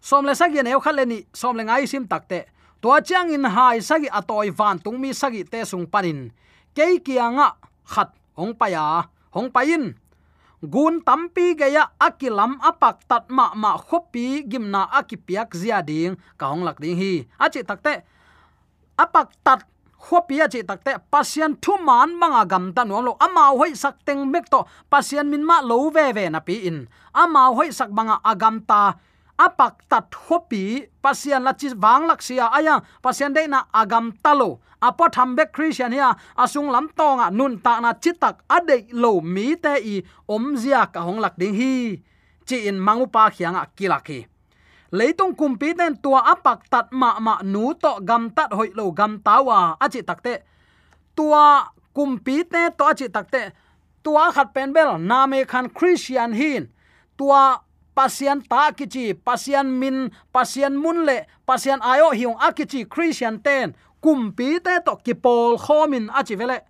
Som 0.01 0.25
le 0.27 0.35
sagi 0.35 0.59
anew 0.63 0.81
khat 0.81 0.95
le 0.95 1.05
ni, 1.05 1.19
som 1.33 1.57
le 1.57 1.63
ngai 1.63 1.87
sim 1.87 2.07
takte 2.07 2.47
to 2.83 2.91
chang 3.07 3.31
in 3.31 3.47
hai 3.47 3.79
sagi 3.79 4.11
atoi 4.11 4.51
van 4.51 4.77
tung 4.83 4.99
mi 4.99 5.15
sagi 5.15 5.47
te 5.47 5.63
sung 5.63 5.87
panin. 5.87 6.35
Ke 6.75 6.99
kianga 6.99 7.55
khat 7.87 8.11
ong 8.35 8.59
paya 8.59 9.07
hong 9.31 9.55
payin 9.55 9.95
gun 10.63 11.03
tampi 11.03 11.59
geya 11.59 11.91
akilam 11.99 12.59
apak 12.63 13.07
tat 13.11 13.27
ma 13.31 13.55
ma 13.55 13.75
khopi 13.79 14.47
gimna 14.47 14.87
akipiak 14.95 15.55
zia 15.55 15.83
ding, 15.83 16.15
ka 16.39 16.51
hong 16.51 16.63
lak 16.67 16.79
ding 16.83 16.99
hi. 16.99 17.27
Achi 17.39 17.63
takte 17.63 18.03
apak 18.99 19.31
tat 19.43 19.67
khopi 19.99 20.43
achi 20.43 20.63
takte 20.63 20.99
pasien 21.11 21.59
thu 21.63 21.79
man 21.83 22.15
manga 22.19 22.43
gam 22.47 22.75
ta 22.75 22.83
no 22.83 22.99
lo. 23.03 23.15
Ama 23.19 23.55
hoi 23.59 23.75
sak 23.75 24.03
teng 24.07 24.27
mek 24.31 24.51
to, 24.51 24.67
pasien 24.91 25.27
min 25.31 25.43
ma 25.47 25.63
lo 25.63 25.91
ve 25.91 26.15
ve 26.15 26.31
na 26.31 26.39
pi 26.39 26.67
in. 26.67 26.87
Ama 27.15 27.51
hoi 27.55 27.71
sak 27.71 27.91
manga 27.91 28.19
agam 28.23 28.63
ta 28.63 28.95
apak 29.47 29.75
tat 29.91 30.15
hopi, 30.27 30.87
pasian 31.03 31.43
la 31.47 31.53
chi 31.61 31.69
wang 31.75 32.07
laksia 32.11 32.47
aya, 32.59 32.75
pasian 33.03 33.35
de 33.37 33.43
na 33.49 33.67
agam 33.81 34.07
talo. 34.25 34.61
Apo 34.83 35.07
thambe 35.15 35.45
christian 35.55 35.95
ya 35.95 36.11
asung 36.35 36.69
lam 36.75 36.91
tonga 36.99 37.31
nun 37.31 37.55
ta 37.65 37.79
na 37.79 37.95
chitak 37.95 38.43
ade 38.51 38.91
lo 39.03 39.21
mi 39.21 39.55
te 39.55 39.79
i 39.79 40.03
omzia 40.27 40.91
ka 40.93 41.01
hong 41.07 41.21
lak 41.23 41.35
ding 41.39 41.55
hi. 41.55 42.03
Chi 42.47 42.57
in 42.69 42.79
mangu 42.87 43.07
pa 43.07 43.31
khianga 43.31 43.63
kilaki 43.79 44.27
leitung 44.93 45.35
kumpi 45.39 45.73
ten 45.79 45.97
tua 46.03 46.21
apak 46.33 46.69
tat 46.69 46.87
ma 46.93 47.19
ma 47.27 47.35
nu 47.43 47.73
to 47.83 47.93
gam 48.09 48.31
tat 48.37 48.51
hoi 48.53 48.71
lo 48.75 48.91
gam 48.91 49.13
tawa. 49.27 49.77
Achi 49.81 50.03
takte 50.03 50.35
tua 51.17 51.71
kumpi 51.95 52.37
te 52.45 52.63
to 52.77 52.85
achi 52.85 53.07
takte 53.09 53.43
tua 54.05 54.33
khat 54.35 54.49
pen 54.55 54.73
bel 54.75 54.99
na 54.99 55.27
me 55.31 55.45
khan 55.45 55.67
christian 55.71 56.33
hin. 56.33 56.69
Tua 57.17 57.63
pasian 57.95 58.41
ta 58.43 58.73
kichi 58.73 59.15
pasian 59.15 59.69
min, 59.81 60.11
pasian 60.33 60.75
munle 60.77 61.27
pasian 61.47 61.81
ayo 61.81 62.11
hiung 62.11 62.39
akichi 62.41 62.89
christian 62.89 63.41
ten, 63.41 63.75
kumpi 64.03 64.61
te 64.65 64.81
to 64.85 64.97
kipol 65.05 65.59
khomin 65.59 66.11
achi 66.11 66.35
vele. 66.35 66.61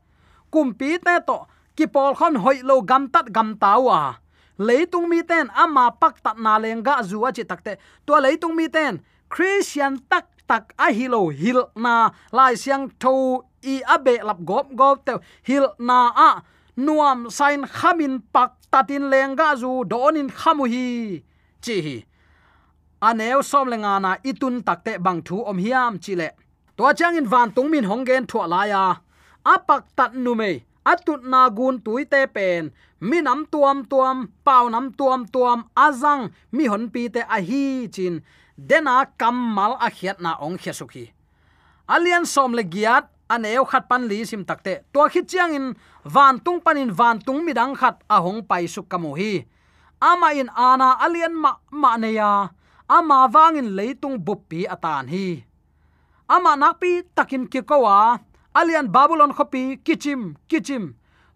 Kumpi 0.52 0.98
te 0.98 1.14
to 1.26 1.46
kipol 1.76 2.14
khon 2.18 2.36
hoi 2.36 2.60
lo 2.62 2.82
gam 2.82 3.08
tat 3.08 3.32
gam 3.32 3.56
tawa 3.56 4.18
leitung 4.58 5.08
mi 5.08 5.22
ten 5.22 5.48
ama 5.56 5.90
pak 5.90 6.22
tat 6.22 6.36
na 6.38 6.58
lenga 6.58 7.02
zu 7.02 7.24
achi 7.26 7.44
takte 7.44 7.78
to 8.06 8.12
leitung 8.20 8.54
mi 8.54 8.68
ten, 8.68 9.00
christian 9.28 9.98
tak 10.10 10.28
tak 10.46 10.74
a 10.78 10.92
hilo 10.92 11.30
hil 11.30 11.70
na 11.74 12.10
lai 12.32 12.54
siang 12.54 12.90
tho 13.00 13.42
i 13.62 13.80
abe 13.86 14.20
lap 14.22 14.38
gop 14.44 14.74
gop 14.74 15.06
te. 15.06 15.14
Hil 15.42 15.66
na 15.78 16.12
a 16.12 16.30
nuam 16.76 17.30
sain 17.30 17.62
khamin 17.64 18.20
pak 18.32 18.52
tatin 18.72 19.04
lenga 19.12 19.48
zu 19.62 19.70
donin 19.90 20.28
khamu 20.38 20.64
hi. 20.72 20.86
Chi 21.64 21.76
hi. 21.86 21.96
Aneu 23.08 23.40
som 23.50 23.66
lenga 23.72 23.94
na 24.04 24.10
itun 24.30 24.56
takte 24.66 24.92
bang 25.04 25.20
thu 25.26 25.36
om 25.50 25.58
hiam 25.64 25.94
chile 26.04 26.28
to 26.76 26.84
chang 26.98 27.16
in 27.20 27.26
van 27.32 27.48
tung 27.54 27.70
min 27.72 27.84
honggen 27.90 28.24
thua 28.30 28.44
la 28.52 28.60
ya 28.72 28.84
apak 29.52 29.82
tat 29.96 30.12
nu 30.24 30.32
me 30.40 30.50
atut 30.90 31.22
na 31.32 31.40
gun 31.56 31.76
tuite 31.84 32.20
pen. 32.34 32.64
Mi 33.08 33.18
nam 33.20 33.40
tuam 33.52 33.78
tuam, 33.90 34.16
pau 34.46 34.64
nam 34.74 34.86
tuam 34.98 35.20
tuam 35.34 35.58
azang 35.86 36.22
mi 36.56 36.64
hon 36.72 36.84
pi 36.92 37.02
te 37.14 37.20
a 37.36 37.38
hi 37.48 37.64
chin. 37.94 38.14
Dena 38.68 38.96
kamal 39.20 39.72
a 39.86 39.88
khiat 39.96 40.18
na 40.24 40.30
ong 40.44 40.58
khia 40.62 40.74
sukhi 40.80 41.04
alian 41.88 42.24
som 42.26 42.52
le 42.52 42.62
giat 42.62 43.04
aneu 43.34 43.64
khat 43.70 43.84
pan 43.90 44.02
li 44.10 44.18
sim 44.30 44.42
takte 44.48 44.72
to 44.92 45.00
khit 45.12 45.26
chiang 45.30 45.52
in 45.58 45.66
van 46.14 46.34
tung 46.44 46.60
panin 46.64 46.90
van 46.98 47.16
tung 47.26 47.40
midang 47.46 47.74
khat 47.80 47.96
a 48.14 48.16
hong 48.24 48.40
pai 48.48 48.64
su 48.74 48.80
kamu 48.90 49.10
hi 49.20 49.32
ama 50.10 50.28
in 50.40 50.48
ana 50.68 50.88
alian 51.04 51.34
ma 51.42 51.50
ma 51.82 51.90
ne 52.02 52.10
ya 52.20 52.30
ama 52.96 53.18
wangin 53.34 53.68
leitung 53.78 54.16
buppi 54.26 54.60
atan 54.74 55.06
hi 55.12 55.26
ama 56.34 56.52
nakpi 56.62 56.92
takin 57.16 57.44
ki 57.52 57.60
kowa 57.70 57.96
alian 58.58 58.86
babylon 58.94 59.32
khopi 59.36 59.62
kichim 59.86 60.20
kichim 60.50 60.84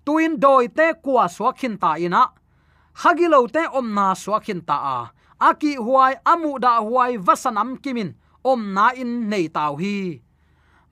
tuin 0.04 0.34
doi 0.42 0.66
te 0.78 0.86
kwa 1.04 1.24
swakhin 1.36 1.74
ta 1.82 1.90
ina 2.06 2.22
hagilo 3.02 3.40
te 3.54 3.62
omna 3.78 4.06
swakhin 4.22 4.60
ta 4.68 4.76
a 4.96 4.98
aki 5.48 5.72
huai 5.86 6.14
amu 6.32 6.50
da 6.64 6.72
huai 6.86 7.12
vasanam 7.26 7.70
kimin 7.82 8.10
om 8.50 8.60
na 8.76 8.86
in 9.02 9.12
nei 9.30 9.46
taw 9.56 9.72
hi 9.82 9.96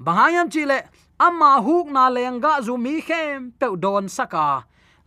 bahayam 0.05 0.47
chile 0.53 0.79
amma 1.27 1.51
huk 1.67 1.87
na 1.95 2.05
lenga 2.17 2.53
zu 2.67 2.77
mi 2.85 3.01
khem 3.01 3.53
pe 3.59 3.67
don 3.83 4.07
saka. 4.17 4.49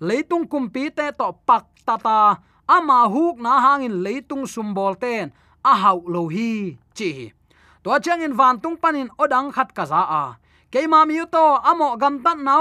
Leitung 0.07 0.45
kumpi 0.51 0.83
te 0.97 1.05
to 1.19 1.27
pak 1.47 1.65
tata 1.87 2.19
ama 2.75 2.99
huk 3.13 3.35
na 3.45 3.53
hangin 3.63 3.95
leitung 4.05 4.45
sumbol 4.53 4.93
ten 5.03 5.31
a 5.63 5.73
hau 5.81 5.99
lo 6.13 6.21
hi 6.35 6.77
chi 6.97 7.11
to 7.83 7.89
chang 8.03 8.21
in 8.25 8.33
van 8.39 8.55
tung 8.61 8.77
panin 8.81 9.09
odang 9.17 9.49
khat 9.55 9.69
kaza, 9.77 10.01
a. 10.21 10.23
Keima 10.71 10.99
mi 11.07 11.17
to 11.33 11.45
amo 11.69 11.95
gam 12.01 12.15
tan 12.23 12.43
na 12.43 12.55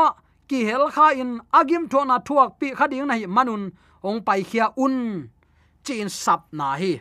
ki 0.49 0.65
hel 0.69 0.85
kha 0.95 1.07
in 1.21 1.41
agim 1.59 1.85
thona 1.89 2.17
thuak 2.27 2.51
pi 2.61 2.69
khading 2.79 3.07
nai 3.11 3.27
manun 3.37 3.63
ong 4.09 4.21
pai 4.27 4.43
khia 4.49 4.67
un. 4.85 5.29
Chin 5.85 6.09
sap 6.09 6.41
na 6.53 6.77
hi. 6.81 6.93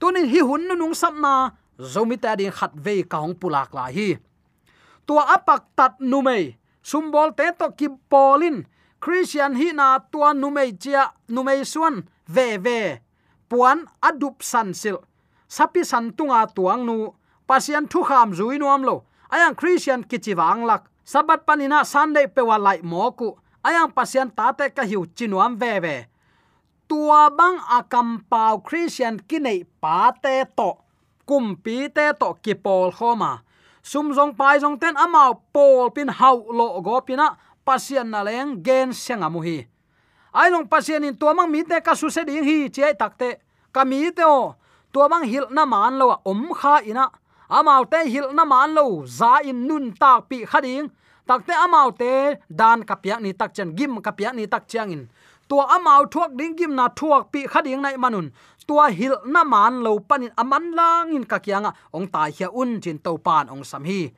Tunin 0.00 0.26
hi 0.32 0.40
hun 0.48 0.62
nung 0.80 0.94
sap 0.94 1.14
na 1.24 1.50
zomi 1.92 2.16
ta 2.22 2.30
din 2.38 2.52
khat 2.58 2.72
ve 2.84 3.02
ka 3.02 3.18
hong 3.22 3.34
pulak 3.40 3.70
la 3.74 3.86
hi 3.96 4.08
tua 5.06 5.22
apak 5.34 5.62
tat 5.76 5.94
numei. 6.00 6.56
Sumbol 6.82 7.32
te 7.38 7.50
to 7.58 7.70
ki 7.78 7.88
polin. 8.10 8.66
Christian 9.00 9.54
hi 9.56 9.72
na 9.72 9.98
tua 9.98 10.34
numei 10.34 10.72
chia 10.78 11.12
numei 11.28 11.64
suan. 11.64 12.02
Ve 12.28 12.58
ve. 12.58 13.00
Puan 13.48 13.86
adup 14.02 14.42
san 14.42 14.74
sil. 14.80 14.98
Sapi 15.48 15.84
san 15.84 16.12
tunga 16.16 16.46
tuang 16.46 16.82
nu. 16.86 17.14
Pasian 17.46 17.86
thu 17.86 18.02
kham 18.02 18.34
zui 18.34 18.58
nuam 18.58 18.82
lo. 18.82 19.04
Ayang 19.30 19.54
christian 19.54 20.02
kichiwang 20.02 20.66
lak. 20.66 20.90
Sabat 21.04 21.46
panina 21.46 21.86
sunday 21.86 22.26
pewa 22.26 22.58
lai 22.58 22.82
moku 22.82 23.38
ayang 23.62 23.90
pasian 23.90 24.30
tate 24.30 24.74
ka 24.74 24.82
hiu 24.82 25.06
chinuam 25.14 25.58
ve 25.58 25.78
ve. 25.80 25.96
Tua 26.88 27.30
bang 27.30 27.58
akam 27.78 28.22
pau 28.30 28.58
christian 28.62 29.18
kinei 29.18 29.66
pa 29.80 30.10
te 30.22 30.46
to. 30.56 30.78
Kumpi 31.26 31.90
te 31.90 32.14
to 32.18 32.34
kipol 32.42 32.90
khoma 32.94 33.45
sum 33.86 34.10
jong 34.16 34.34
pai 34.34 34.58
jong 34.58 34.74
ten 34.82 34.94
amao 34.98 35.38
pol 35.54 35.94
pin 35.94 36.10
hau 36.18 36.42
lo 36.58 36.66
go 36.82 36.98
pina 37.06 37.38
pasian 37.66 38.10
na 38.10 38.20
leng 38.26 38.58
gen 38.66 38.90
senga 38.92 39.28
mu 39.30 39.40
hi. 39.46 39.62
Ai 40.34 40.50
long 40.50 40.66
pasian 40.66 41.06
in 41.06 41.14
to 41.14 41.30
mang 41.34 41.50
mi 41.54 41.62
te 41.62 41.78
ka 41.86 41.94
su 41.94 42.10
se 42.10 42.24
ding 42.26 42.42
hi 42.48 42.56
che 42.76 42.86
takte 42.98 43.28
ka 43.74 43.84
mi 43.84 44.10
te 44.10 44.24
o 44.26 44.58
to 44.92 45.08
mang 45.08 45.22
hil 45.30 45.46
na 45.56 45.62
man 45.72 45.94
lo 46.00 46.06
om 46.30 46.50
kha 46.58 46.74
ina. 46.90 47.06
Amao 47.48 47.84
te 47.92 47.98
hil 48.12 48.26
na 48.34 48.44
man 48.44 48.74
lo 48.74 49.06
za 49.06 49.38
in 49.50 49.58
nun 49.68 49.94
ta 50.00 50.20
pi 50.20 50.38
khading 50.50 50.90
takte 51.28 51.54
amao 51.64 51.90
te 52.00 52.12
dan 52.50 52.82
kapya 52.82 53.20
ni 53.22 53.30
tak 53.40 53.54
chen, 53.54 53.70
gim 53.78 54.02
kapya 54.06 54.34
ni 54.34 54.46
tak 54.46 54.66
chiang 54.66 54.90
in. 54.90 55.02
Tua 55.48 55.64
amao 55.78 56.02
thuak 56.12 56.34
ding 56.38 56.58
gim 56.58 56.74
na 56.74 56.88
thuak 56.88 57.30
pi 57.32 57.46
khading 57.46 57.80
nai 57.82 57.96
manun 58.02 58.26
tua 58.66 58.88
hil 58.90 59.14
na 59.24 59.44
man 59.44 59.82
lo 59.84 59.98
panin 59.98 60.32
aman 60.36 60.74
lang 60.74 61.14
in 61.16 61.24
kakianga 61.24 61.72
ong 61.92 62.08
tai 62.08 62.30
hia 62.30 62.48
un 62.50 62.80
chin 62.80 62.98
to 62.98 63.18
pan 63.18 63.48
ong 63.48 63.64
sam 63.64 63.84
hi. 63.84 64.12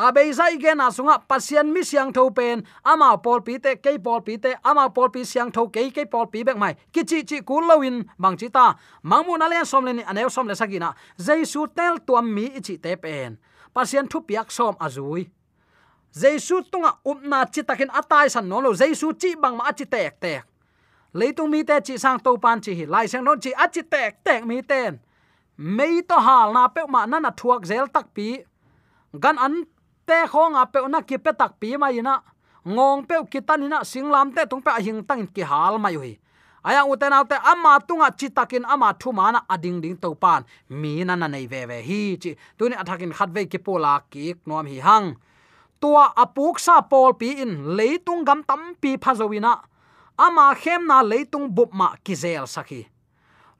Abei 0.00 0.32
zai 0.32 0.56
ge 0.56 0.72
na 0.74 0.88
sunga, 0.88 1.18
pasien 1.28 1.68
mi 1.72 1.82
siang 1.84 2.10
tho 2.12 2.30
pen, 2.30 2.64
ama 2.82 3.18
pol 3.18 3.42
pi 3.44 3.58
te 3.58 3.76
ke 3.76 3.98
pol 4.02 4.22
pi 4.22 4.38
te, 4.38 4.54
ama 4.64 4.88
pol 4.88 5.10
pi 5.12 5.24
siang 5.24 5.50
tho 5.52 5.66
ke 5.68 5.90
ke 5.92 6.06
pol 6.08 6.24
pi 6.32 6.42
bek 6.42 6.56
mai. 6.56 6.72
Ki 6.92 7.04
chi 7.04 7.20
chi 7.22 7.42
ku 7.44 7.60
lowin 7.60 8.08
bang 8.18 8.36
chi 8.40 8.48
ta. 8.48 8.74
Mangmu 9.04 9.36
na 9.36 9.46
le 9.52 9.60
som 9.66 9.84
le 9.84 9.92
ni 9.92 10.02
anew 10.02 10.30
som 10.30 10.48
le 10.48 10.54
sagina 10.54 10.94
jaisu 11.18 11.66
tel 11.76 12.00
tuam 12.06 12.32
mi 12.34 12.48
chi 12.64 12.78
te 12.78 12.96
pen. 12.96 13.36
Pasien 13.74 14.08
thu 14.08 14.24
piak 14.24 14.50
som 14.50 14.74
azui 14.80 15.28
jaisu 16.16 16.62
tunga 16.72 16.96
upna 17.04 17.44
chi 17.52 17.62
takin 17.62 17.92
atai 17.92 18.30
san 18.30 18.48
no 18.48 18.60
lo. 18.60 18.72
Jaisu 18.72 19.12
chi 19.20 19.36
bang 19.36 19.56
ma 19.56 19.72
chi 19.72 19.84
tek 19.84 20.20
tek 20.20 20.49
leitung 21.14 21.50
mi 21.50 21.62
te 21.64 21.80
chi 21.86 21.94
sang 21.98 22.18
to 22.24 22.36
pan 22.36 22.60
chi 22.60 22.72
hi 22.78 22.84
lai 22.86 23.06
sang 23.08 23.24
non 23.24 23.38
chi 23.40 23.50
a 23.52 23.66
chi 23.74 23.82
tek 23.82 24.24
tek 24.24 24.44
mi 24.44 24.62
ten. 24.62 24.98
Mei 25.56 26.02
to 26.08 26.16
hal 26.26 26.52
na 26.52 26.68
pe 26.68 26.82
ma 26.88 27.06
na 27.06 27.18
na 27.18 27.30
thuak 27.30 27.62
zel 27.70 27.86
tak 27.94 28.06
pi. 28.14 28.28
Gan 29.22 29.36
an 29.38 29.54
te 30.06 30.18
khong 30.32 30.54
a 30.62 30.64
pe 30.72 30.80
na 30.88 31.00
ki 31.08 31.16
pe 31.24 31.32
tak 31.40 31.52
pi 31.60 31.76
mai 31.76 32.00
na 32.02 32.14
ngong 32.64 33.02
pe 33.08 33.16
kitan 33.32 33.62
ina 33.66 33.78
singlam 33.84 34.34
te 34.36 34.42
tung 34.50 34.62
pe 34.62 34.70
hing 34.84 35.02
tang 35.08 35.26
ki 35.34 35.42
hal 35.42 35.78
mai 35.78 35.94
hui 35.94 36.14
aya 36.62 36.84
uten 36.84 37.12
autte 37.12 37.36
ama 37.40 37.80
tunga 37.80 38.10
chitakin 38.12 38.64
ama 38.68 38.92
thu 39.00 39.12
mana 39.12 39.40
ading 39.48 39.80
ding 39.80 39.96
to 39.96 40.14
pan. 40.14 40.44
Mi 40.68 41.04
na 41.04 41.14
na 41.16 41.26
nei 41.26 41.46
ve 41.46 41.64
ve 41.66 41.82
hi 41.82 42.16
chi. 42.22 42.36
Tuni 42.58 42.76
athakin 42.76 43.12
khat 43.12 43.30
ve 43.30 43.46
ki 43.46 43.58
pola 43.58 44.02
ki 44.10 44.34
nom 44.46 44.66
hi 44.66 44.78
hang. 44.80 45.16
Tua 45.80 46.12
apuk 46.16 46.60
sa 46.60 46.80
pol 46.80 47.12
pi 47.20 47.40
in 47.42 47.52
leitung 47.76 48.24
gam 48.24 48.42
tam 48.44 48.74
pi 48.80 48.96
phazowina 48.96 49.52
ama 50.26 50.54
khem 50.62 50.86
na 50.90 51.02
leitung 51.10 51.48
bup 51.56 51.70
ma 51.72 51.88
kizel 52.04 52.44
sakhi 52.54 52.82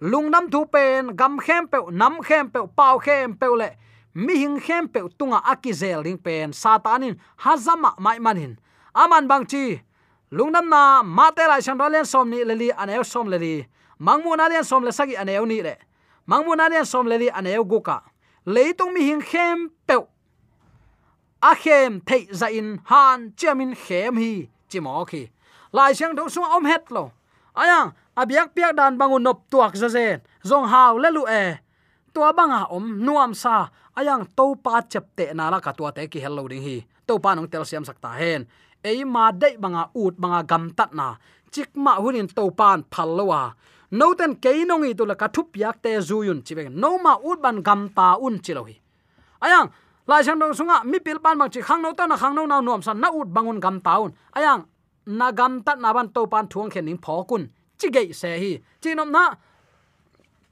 lungnam 0.01 0.45
thu 0.53 0.61
pen, 0.73 1.17
gam 1.17 1.39
khem 1.45 1.69
pe 1.73 1.79
nam 1.91 2.15
khem 2.27 2.51
pe 2.53 2.61
pau 2.77 2.99
khem 2.99 3.35
pe 3.41 3.47
le, 3.61 3.69
mi 4.15 4.35
hing 4.43 4.59
khem 4.61 4.89
pe 4.89 5.01
tunga 5.19 5.41
akizel 5.53 6.03
ding 6.05 6.21
pen 6.27 6.53
satanin 6.63 7.15
hazama 7.43 7.91
mai 8.05 8.19
manin 8.19 8.53
aman 8.95 9.29
bang 9.31 9.45
chi 9.51 9.65
lungnam 10.37 10.67
na 10.69 11.03
ma 11.03 11.31
te 11.37 11.45
lai 11.51 11.61
chan 11.61 11.79
ralen 11.79 12.05
som 12.13 12.31
ni 12.31 12.45
leli 12.45 12.67
li 12.67 12.69
aneu 12.83 13.05
som 13.13 13.27
leli 13.33 13.55
mangmu 14.07 14.37
na 14.37 14.49
len 14.49 14.65
som 14.65 14.85
le 14.85 14.93
sagi 14.93 15.17
aneu 15.17 15.47
ni 15.47 15.63
le. 15.63 15.75
Mangmu 16.29 16.57
na 16.57 16.69
len 16.69 16.85
som 16.85 17.07
leli 17.07 17.25
li 17.25 17.31
aneu 17.31 17.65
guka 17.65 18.01
leitung 18.47 18.93
mi 18.95 19.03
hing 19.09 19.23
khem 19.31 19.71
pe 19.87 19.97
a 21.43 21.53
khem 21.63 22.01
thei 22.09 22.29
za 22.33 22.49
in, 22.59 22.81
han 22.85 23.33
chemin 23.39 23.75
khem 23.75 24.17
hi 24.17 24.49
chimo 24.71 25.05
khi 25.11 25.31
lai 25.73 25.95
siang 25.95 26.15
do 26.15 26.29
sung 26.29 26.45
om 26.45 26.65
het 26.67 26.91
lo. 26.91 27.13
Aya 27.55 27.93
abiak 28.17 28.55
piak 28.55 28.77
dan 28.77 28.99
bangun 28.99 29.23
nop 29.23 29.47
tuak 29.51 29.77
za 29.77 29.89
zen. 29.89 30.21
Zong 30.43 30.67
haw 30.69 30.99
le 30.99 31.11
lu 31.11 31.25
e. 31.27 31.59
Tua 32.15 32.33
banga 32.33 32.67
om, 32.71 32.99
nuam 32.99 33.35
sa. 33.35 33.71
Ayang 33.95 34.27
to 34.37 34.55
pa 34.59 34.83
chep 34.83 35.15
te 35.17 35.35
na 35.35 35.51
la 35.51 35.61
ka 35.61 35.73
tua 35.73 35.93
te 35.93 36.07
ki 36.07 36.19
hello 36.21 36.49
ding 36.49 36.63
hi. 36.63 36.83
To 37.07 37.19
pa 37.19 37.35
nong 37.35 37.51
tel 37.51 37.65
siam 37.65 37.85
sakta 37.85 38.15
hen. 38.19 38.47
Ei 38.83 39.05
ma 39.05 39.31
dei 39.33 39.57
banga 39.59 39.91
ut 39.95 40.15
banga 40.19 40.43
gam 40.43 40.71
tat 40.75 40.95
na. 40.95 41.15
Chik 41.51 41.75
ma 41.75 41.99
hunin 41.99 42.31
to 42.31 42.51
pan 42.51 42.87
phal 42.91 43.11
lowa 43.19 43.55
no 43.91 44.15
ten 44.15 44.35
ke 44.39 44.65
nong 44.67 44.87
i 44.87 44.95
tu 44.95 45.05
la 45.05 45.15
ka 45.15 45.29
thup 45.29 45.57
yak 45.57 45.83
te 45.83 45.99
zuyun 45.99 46.43
chibe 46.47 46.71
no 46.71 46.99
ma 46.99 47.19
ut 47.19 47.43
ban 47.43 47.63
gam 47.63 47.89
ta 47.89 48.15
un 48.15 48.39
chilohi 48.39 48.79
ayang, 49.43 49.71
lai 50.07 50.23
sang 50.23 50.39
dong 50.39 50.55
sunga 50.55 50.85
mi 50.85 50.99
pil 51.01 51.19
pan 51.19 51.39
bang 51.39 51.51
chi 51.51 51.61
khang 51.61 51.83
no 51.83 51.93
ta 51.93 52.07
na 52.07 52.17
khang 52.17 52.35
no 52.35 52.47
na 52.47 52.61
nuam 52.61 52.83
san 52.83 53.01
na 53.01 53.09
ut 53.11 53.27
bangun 53.27 53.61
gam 53.61 53.81
taun 53.81 54.13
ayang 54.33 54.63
nagam 55.19 55.53
tat 55.67 55.79
naban 55.85 56.09
to 56.15 56.23
pan 56.33 56.47
thuang 56.53 56.71
khen 56.73 56.85
ning 56.87 57.01
phokun 57.05 57.45
chigei 57.81 58.13
se 58.21 58.31
hi. 58.43 58.53
Chinom 58.83 59.11
na, 59.17 59.25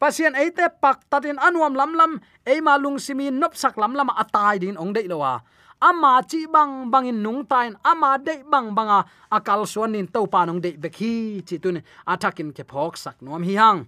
pasien 0.00 0.34
eite 0.34 0.64
pak 0.82 0.98
tatin 1.10 1.38
anuam 1.46 1.74
lam 1.80 1.92
lam 2.00 2.12
eima 2.46 2.74
lung 2.82 2.98
simi 2.98 3.30
nop 3.30 3.54
sak 3.62 3.76
lam 3.76 3.92
lam 3.98 4.08
atai 4.22 4.56
din 4.62 4.80
ong 4.82 4.92
dei 4.96 5.06
lowa. 5.12 5.34
Ama 5.80 6.12
chi 6.30 6.40
bang 6.54 6.90
bangin 6.90 7.22
nung 7.22 7.46
tain, 7.46 7.76
ama 7.84 8.18
de 8.18 8.42
bang 8.52 8.74
banga 8.74 9.04
akal 9.30 9.62
suan 9.72 9.92
nin 9.92 10.06
to 10.14 10.26
pa 10.26 10.40
nong 10.44 10.60
de 10.64 10.70
bekhi 10.82 11.42
chi 11.46 11.56
tun 11.62 11.78
atakin 12.12 12.50
ke 12.56 12.64
phok 12.70 12.96
sak 13.04 13.16
nom 13.22 13.42
hi 13.48 13.54
hang. 13.54 13.86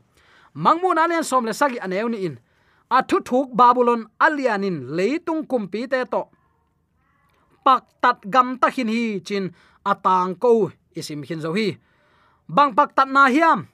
Mangmu 0.54 0.94
na 0.94 1.06
len 1.10 1.24
som 1.24 1.44
le 1.48 1.52
sagi 1.60 1.78
aneu 1.86 2.08
ni 2.10 2.18
in. 2.26 2.34
A 2.90 3.02
thu 3.08 3.18
thuk 3.28 3.48
babylon 3.58 4.02
alianin 4.26 4.78
leitung 4.96 5.42
kumpi 5.50 5.80
te 5.92 6.04
to. 6.12 6.22
Pak 7.64 7.82
tat 8.02 8.18
gam 8.34 8.48
ta 8.60 8.68
hin 8.74 8.88
hi 8.94 9.02
chin 9.26 9.44
atang 9.84 10.34
ko 10.34 10.70
isim 10.94 11.22
hin 11.22 11.40
zo 11.40 11.52
hi. 11.52 11.78
Bang 12.48 12.74
pak 12.74 12.94
tat 12.96 13.08
na 13.08 13.28
hiam, 13.28 13.66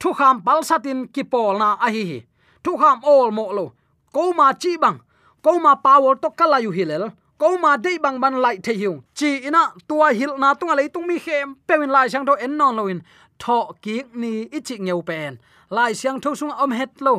thu 0.00 0.12
kham 0.12 0.42
pal 0.44 0.64
satin 0.64 1.08
ki 1.14 1.22
pol 1.24 1.58
na 1.58 1.76
a 1.86 1.88
hi 1.90 2.02
hi. 2.10 2.18
Thu 2.64 2.76
kham 2.76 2.98
ol 3.04 3.30
mo 3.30 3.52
lo 3.52 3.72
ko 4.12 4.32
ma 4.32 4.52
chi 4.52 4.76
bang 4.76 4.98
ko 5.42 5.58
ma 5.58 5.74
power 5.74 6.14
to 6.22 6.28
kala 6.30 6.58
yu 6.60 6.70
hilel 6.70 7.10
ko 7.38 7.58
ma 7.58 7.76
dei 7.76 7.98
bang 7.98 8.20
ban 8.20 8.34
lai 8.44 8.56
the 8.64 8.72
hiu. 8.72 9.02
Chi 9.14 9.30
ina, 9.48 9.62
tua 9.88 10.12
hil 10.12 10.38
na 10.38 10.54
tunga 10.54 10.74
le 10.74 10.88
tung 10.88 11.06
mi 11.06 11.18
khem 11.18 11.56
pewin 11.66 11.90
lai 11.90 12.08
sang 12.08 12.24
do 12.24 12.34
en 12.44 12.56
non 12.56 12.76
loin 12.76 13.00
tho 13.38 13.58
ki 13.82 14.02
ni 14.14 14.32
ichi 14.56 14.76
ngeu 14.78 15.02
pen. 15.08 15.38
Lai 15.70 15.92
siang 15.92 16.20
tho 16.20 16.34
sung 16.34 16.54
om 16.62 16.70
het 16.70 17.00
lo. 17.00 17.14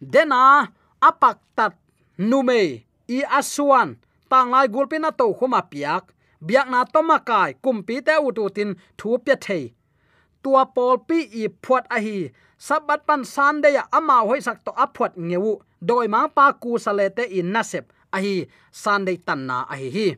Dena 0.00 0.66
apak 1.08 1.38
tat 1.56 1.72
nume 2.18 2.60
i 3.08 3.18
aswan 3.38 3.96
tang 4.30 4.50
lai 4.50 4.66
gulpin 4.68 5.02
na 5.02 5.10
to 5.10 5.26
khoma 5.38 5.60
piak 5.70 6.04
biak 6.46 6.66
na 6.72 6.84
toma 6.92 7.18
kai 7.28 7.50
kumpi 7.62 7.96
te 8.06 8.14
utu 8.26 8.44
tin, 8.56 8.70
thu 8.98 9.18
pya 9.24 9.36
thei. 9.44 9.64
Tua 10.42 10.64
pol 10.74 10.96
pi 11.08 11.18
i 11.40 11.44
phuat 11.62 11.84
a 11.96 11.98
hi, 12.04 12.18
sabat 12.66 13.00
pan 13.06 13.22
san 13.24 13.60
de 13.62 13.68
ya 13.76 13.82
ama 13.98 14.16
hoi 14.28 14.40
sak 14.46 14.58
to 14.64 14.72
aphuat 14.84 15.12
ngeu, 15.28 15.52
doi 15.88 16.06
ma 16.14 16.20
pa 16.36 16.46
ku 16.62 16.78
sale 16.84 17.06
te 17.16 17.24
in 17.38 17.52
nasep 17.54 17.84
a 18.16 18.18
hi, 18.24 18.34
san 18.82 19.04
de 19.06 19.12
tan 19.26 19.40
na 19.48 19.56
a 19.72 19.74
hi 19.80 19.88
hi. 19.96 20.08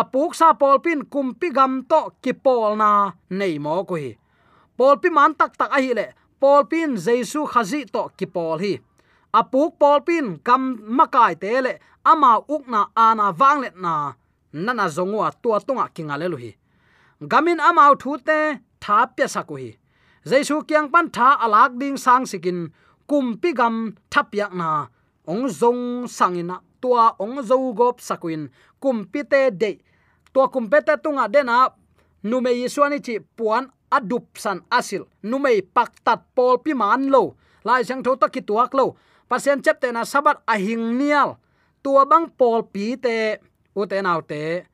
Apuk 0.00 0.32
sa 0.34 0.48
pol 0.60 0.78
pin, 0.84 1.00
kumpi 1.12 1.48
gam 1.56 1.84
to 1.90 2.00
ki 2.22 2.32
pol 2.44 2.76
na 2.76 3.12
nei 3.38 3.58
mo 3.64 3.84
ko 3.88 3.94
hi. 4.02 4.10
Pol 4.76 4.96
pi 5.02 5.08
man 5.16 5.34
tak 5.38 5.52
tak 5.60 5.70
a 5.76 5.80
hi 5.84 5.92
le 5.98 6.06
pol 6.40 6.64
pin 6.70 6.96
jesu 6.96 7.40
khazi 7.52 7.80
to 7.94 8.02
ki 8.18 8.26
pol 8.34 8.58
hi. 8.64 8.72
Apuk 9.40 9.78
pol 9.80 10.00
pin 10.06 10.26
kam 10.46 10.62
makai 10.96 11.34
te 11.42 11.60
le, 11.66 11.72
ama 12.04 12.40
ukna 12.54 12.80
ana 12.96 13.26
wangle 13.40 13.70
na 13.84 13.94
nana 14.52 14.88
zongwa 14.88 15.32
tua 15.42 15.60
tunga 15.60 15.88
kinga 15.94 16.16
le 16.18 16.36
hi. 16.36 16.56
Gamin 17.30 17.60
amau 17.60 17.94
thu 18.02 18.16
te 18.18 18.38
tha 18.80 19.06
pya 19.16 19.26
saku 19.28 19.54
hi. 19.56 19.70
Jaisu 20.24 20.62
kyang 20.68 20.88
pan 20.92 21.06
tha 21.16 21.28
alak 21.44 21.72
ding 21.80 21.96
sang 21.96 22.24
sikin 22.26 22.58
kumpi 23.08 23.50
gam 23.58 23.96
thapyak 24.12 24.52
na. 24.54 24.88
Ong 25.26 25.46
zong 25.60 25.82
sangina 26.16 26.56
tua 26.82 27.14
ong 27.18 27.42
zo 27.48 27.56
gop 27.78 27.96
sakuin 28.00 28.50
kumpi 28.82 29.20
te 29.24 29.50
de. 29.50 29.70
Tua 30.32 30.48
kumpe 30.48 30.78
te 30.86 30.94
tunga 31.02 31.28
dena 31.28 31.68
nume 32.22 32.50
yisuani 32.60 32.98
chi 33.06 33.14
puan 33.36 33.64
adup 33.90 34.26
san 34.38 34.58
asil. 34.70 35.04
Numei 35.22 35.62
paktat 35.62 36.20
pol 36.34 36.58
pi 36.64 36.72
man 36.74 37.10
lo. 37.14 37.36
Lai 37.64 37.82
sang 37.84 38.02
tho 38.02 38.16
takki 38.16 38.42
tuak 38.48 38.74
lo. 38.74 38.96
Pasien 39.28 39.62
chep 39.64 39.80
te 39.80 39.88
na 39.92 40.02
sabat 40.04 40.42
ahing 40.46 40.98
nial. 40.98 41.38
Tua 41.82 42.02
bang 42.10 42.26
pol 42.38 42.62
pi 42.72 42.96
te 42.96 43.38
u 43.74 43.86
nau 44.02 44.20
te 44.20 44.64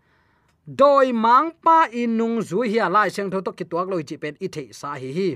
doi 0.67 1.13
mang 1.13 1.51
pa 1.65 1.89
inung 1.93 2.43
zu 2.43 2.63
hi 2.63 2.79
lai 2.91 3.09
seng 3.11 3.31
tho 3.31 3.41
takki 3.41 3.65
tuak 3.71 3.89
lo 3.89 3.97
chi 4.09 4.17
pen 4.17 4.37
i 4.41 4.49
the 4.49 4.73
sa 4.73 4.95
hi 4.95 5.11
hi. 5.19 5.29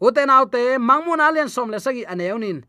Ute 0.00 0.26
nau 0.26 0.44
te 0.46 0.78
mangmun 0.78 1.20
alian 1.20 1.48
som 1.48 1.70
le 1.70 1.78
sagi 1.78 2.04
aneunin 2.04 2.64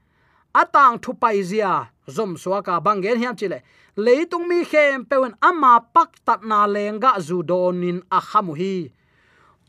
atang 0.53 0.99
thu 1.01 1.13
pai 1.13 1.41
zia, 1.43 1.89
zom 2.07 2.37
suaka 2.37 2.79
bangen 2.79 3.17
hiam 3.17 3.35
chile 3.35 3.59
leitung 3.97 4.47
mi 4.47 4.65
khem 4.65 5.05
pewen 5.05 5.33
ama 5.41 5.79
pak 5.93 6.11
tat 6.25 6.43
na 6.43 6.65
lenga 6.65 7.19
zu 7.19 7.43
donin 7.43 8.01
a 8.11 8.19
khamu 8.21 8.53
hi. 8.53 8.91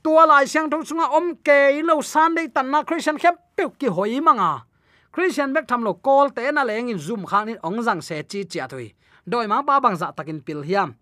Tua 0.03 0.27
lai 0.27 0.45
siang 0.45 0.69
thong 0.71 0.85
sunga 0.85 1.07
om 1.17 1.37
ke 1.47 1.81
lo 1.85 2.01
san 2.01 2.35
dei 2.35 2.49
tan 2.49 2.71
na 2.71 2.83
christian 2.83 3.19
khem 3.19 3.37
pe 3.57 3.65
ki 3.79 3.87
hoi 3.87 4.21
manga. 4.21 4.65
Christian 5.13 5.55
bek 5.55 5.67
tham 5.69 5.85
lo 5.85 5.95
call 5.95 6.31
te 6.31 6.51
na 6.51 6.65
leng 6.65 6.91
in 6.91 6.99
zoom 6.99 7.25
khang 7.25 7.49
in 7.49 7.59
ong 7.63 7.79
jang 7.87 8.03
se 8.03 8.23
chi 8.31 8.45
chi 8.51 8.59
athui 8.61 8.93
doi 9.27 9.47
ma 9.47 9.63
ba 9.63 9.81
bang 9.81 9.97
za 9.97 10.07
dạ 10.07 10.13
takin 10.17 10.41
pil 10.47 10.63
hiam. 10.63 10.93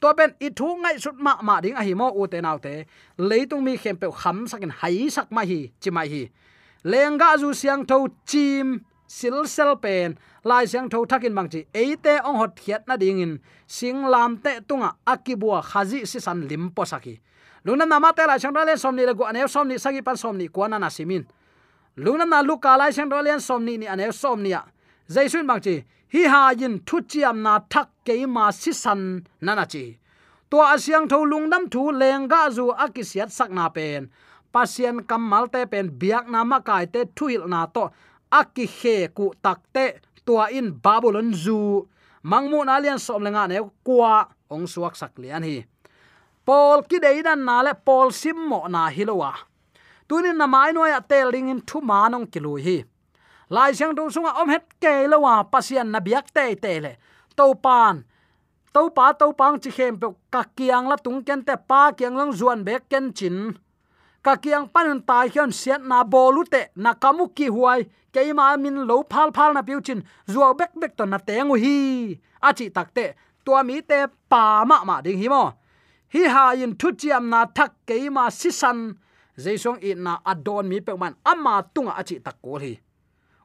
To 0.00 0.12
ben 0.12 0.30
i 0.38 0.48
thu 0.56 0.76
ngai 0.82 0.98
sut 0.98 1.14
ma 1.14 1.32
ma 1.42 1.60
ding 1.60 1.74
a 1.74 1.80
à 1.80 1.82
hi 1.82 1.94
mo 1.94 2.10
u 2.10 2.26
te 2.26 2.40
nau 2.40 2.58
te 2.58 2.84
leitung 3.18 3.64
mi 3.64 3.76
khem 3.76 3.96
pe 3.96 4.06
kham 4.20 4.46
sakin 4.50 4.70
hai 4.80 5.08
sak 5.10 5.32
ma 5.32 5.42
hi 5.42 5.70
chi 5.80 5.90
mai 5.90 6.08
hi 6.08 6.22
lenga 6.84 7.36
zu 7.40 7.52
siang 7.52 7.86
tho 7.86 8.06
chim, 8.26 8.66
sil 9.18 9.38
sel 9.54 9.72
pen 9.82 10.08
lai 10.44 10.64
siang 10.66 10.88
tho 10.92 10.98
thakin 11.10 11.34
mang 11.34 11.48
chi 11.52 11.60
eite 11.74 12.14
ong 12.28 12.36
hot 12.40 12.52
khiat 12.60 12.82
na 12.88 12.96
ding 12.96 13.20
in. 13.20 13.38
Sing 13.66 14.06
lam 14.12 14.36
te 14.44 14.52
tunga 14.68 14.90
à, 15.04 15.12
akibua 15.12 15.62
khazi 15.70 16.06
si 16.10 16.18
san 16.20 16.48
lim 16.48 16.70
po 16.70 16.84
saki 16.84 17.20
luna 17.64 17.84
nama 17.84 18.12
te 18.12 18.26
lai 18.26 18.38
chang 18.38 18.54
le 18.54 18.76
som 18.76 18.96
ni 18.96 19.04
le 19.04 19.14
gu 19.14 19.24
ane 19.24 19.48
som 19.48 19.68
ni 19.68 19.78
sagi 19.78 20.02
pan 20.02 20.16
som 20.16 20.36
ni 20.36 20.48
ko 20.48 20.66
na 20.66 20.78
na 20.78 20.88
simin 20.88 21.26
luna 21.96 22.24
na 22.24 22.40
lu 22.42 22.56
ka 22.58 22.76
lai 22.76 22.92
chang 22.92 23.10
le 23.10 23.40
som 23.40 23.64
ni 23.64 23.76
ni 23.78 23.86
ane 23.86 24.12
som 24.12 24.42
ni 24.42 24.52
à. 24.52 24.64
ya 24.64 24.64
jaisun 25.08 25.44
mang 25.44 25.60
chi 25.60 25.84
hi 26.12 26.22
ha 26.32 26.42
yin 26.60 26.74
thu 26.86 26.96
chiam 27.10 27.36
na 27.46 27.54
thak 27.72 27.88
ke 28.06 28.14
ma 28.34 28.44
si 28.60 28.72
san 28.82 29.02
nana 29.44 29.64
chi 29.72 29.84
to 30.50 30.56
asyang 30.72 31.06
tho 31.10 31.18
lungnam 31.30 31.64
thu 31.72 31.82
lenga 32.00 32.42
zu 32.56 32.64
akisiat 32.84 33.30
sak 33.38 33.50
na 33.58 33.66
pen 33.76 34.02
pasien 34.52 34.96
kamal 35.08 35.44
te 35.54 35.60
pen 35.72 35.86
biak 36.00 36.24
na 36.32 36.40
ma 36.50 36.58
kai 36.68 36.84
te 36.94 37.00
thuil 37.16 37.42
na 37.52 37.60
to 37.74 37.84
aki 38.40 38.64
he 38.76 38.96
ku 39.16 39.26
takte 39.44 39.86
tua 40.26 40.44
in 40.58 40.68
babylon 40.84 41.30
zu 41.44 41.58
mangmu 42.30 42.58
na 42.68 42.74
lian 42.82 42.98
som 43.06 43.22
lenga 43.26 43.44
ne 43.50 43.58
kwa 43.86 44.14
ong 44.54 44.66
suak 44.72 44.94
sak 45.00 45.12
lian 45.22 45.44
hi 45.48 45.56
Paul 46.46 46.78
ki 46.88 46.98
dei 47.04 47.20
dan 47.26 47.40
na 47.48 47.56
le 47.66 47.72
Paul 47.86 48.08
sim 48.20 48.38
mo 48.50 48.60
na 48.74 48.82
hilowa 48.96 49.32
tunin 50.08 50.36
na 50.40 50.46
mai 50.54 50.70
noya 50.72 51.00
tel 51.10 51.28
ding 51.34 51.48
in 51.52 51.60
thu 51.68 51.78
manong 51.90 52.26
kilui 52.32 52.60
hi 52.66 52.76
lai 53.50 53.72
siang 53.72 53.96
tu 53.96 54.10
sunga 54.12 54.32
om 54.40 54.48
het 54.48 54.64
ke 54.80 55.08
lawa 55.08 55.44
pasian 55.48 55.88
na 55.92 56.00
biak 56.00 56.28
te 56.32 56.54
te 56.54 56.80
le. 56.80 56.92
To 57.36 57.54
pan. 57.54 58.04
To 58.74 58.90
pa 58.90 59.12
to 59.12 59.32
pang 59.32 59.56
chi 59.62 59.70
khem 59.70 59.96
pe, 60.00 60.06
ka 60.30 60.42
kiang 60.56 60.88
la 60.88 60.96
tung 60.96 61.24
ken 61.24 61.40
te, 61.42 61.54
pa 61.56 61.92
kiang 61.92 62.16
lang 62.16 62.32
zuan 62.32 62.64
bek 62.64 62.88
ken 62.90 63.12
chin. 63.12 63.56
Ka 64.22 64.36
kiang 64.36 64.68
panun 64.68 65.00
tai 65.00 65.28
hian 65.32 65.50
siat 65.50 65.80
na 65.80 66.04
bolu 66.04 66.44
te, 66.44 66.68
na 66.76 66.92
kamu 66.92 67.32
ki 67.36 67.48
huai. 67.48 67.88
Keima 68.12 68.56
min 68.60 68.84
lo 68.88 69.04
phal 69.08 69.32
phal 69.36 69.52
na 69.54 69.62
piu 69.62 69.80
chin. 69.80 70.04
Zuaw 70.28 70.52
bek 70.52 70.72
bek 70.80 70.92
to 70.96 71.04
na 71.06 71.18
tengu 71.18 71.56
hi. 71.56 72.18
Achi 72.42 72.70
takte 72.70 73.14
tua 73.44 73.62
mi 73.64 73.80
te 73.80 74.06
pa 74.28 74.64
ma 74.68 74.84
ma 74.84 75.00
ding 75.00 75.18
hi 75.18 75.28
mo. 75.28 75.44
Hi 76.12 76.22
ha 76.34 76.44
in 76.52 76.76
thu 76.76 76.92
chiam 77.00 77.28
na 77.32 77.46
thak 77.56 77.72
ke 77.88 77.96
ma 78.10 78.28
sisan 78.30 78.78
jaisong 79.36 79.80
i 79.88 79.94
na 79.94 80.12
adon 80.24 80.68
mi 80.68 80.80
pe 80.80 80.92
man 80.96 81.14
ama 81.24 81.54
tunga 81.74 81.92
achi 82.00 82.16
tak 82.20 82.36
ko 82.42 82.58
hi 82.58 82.72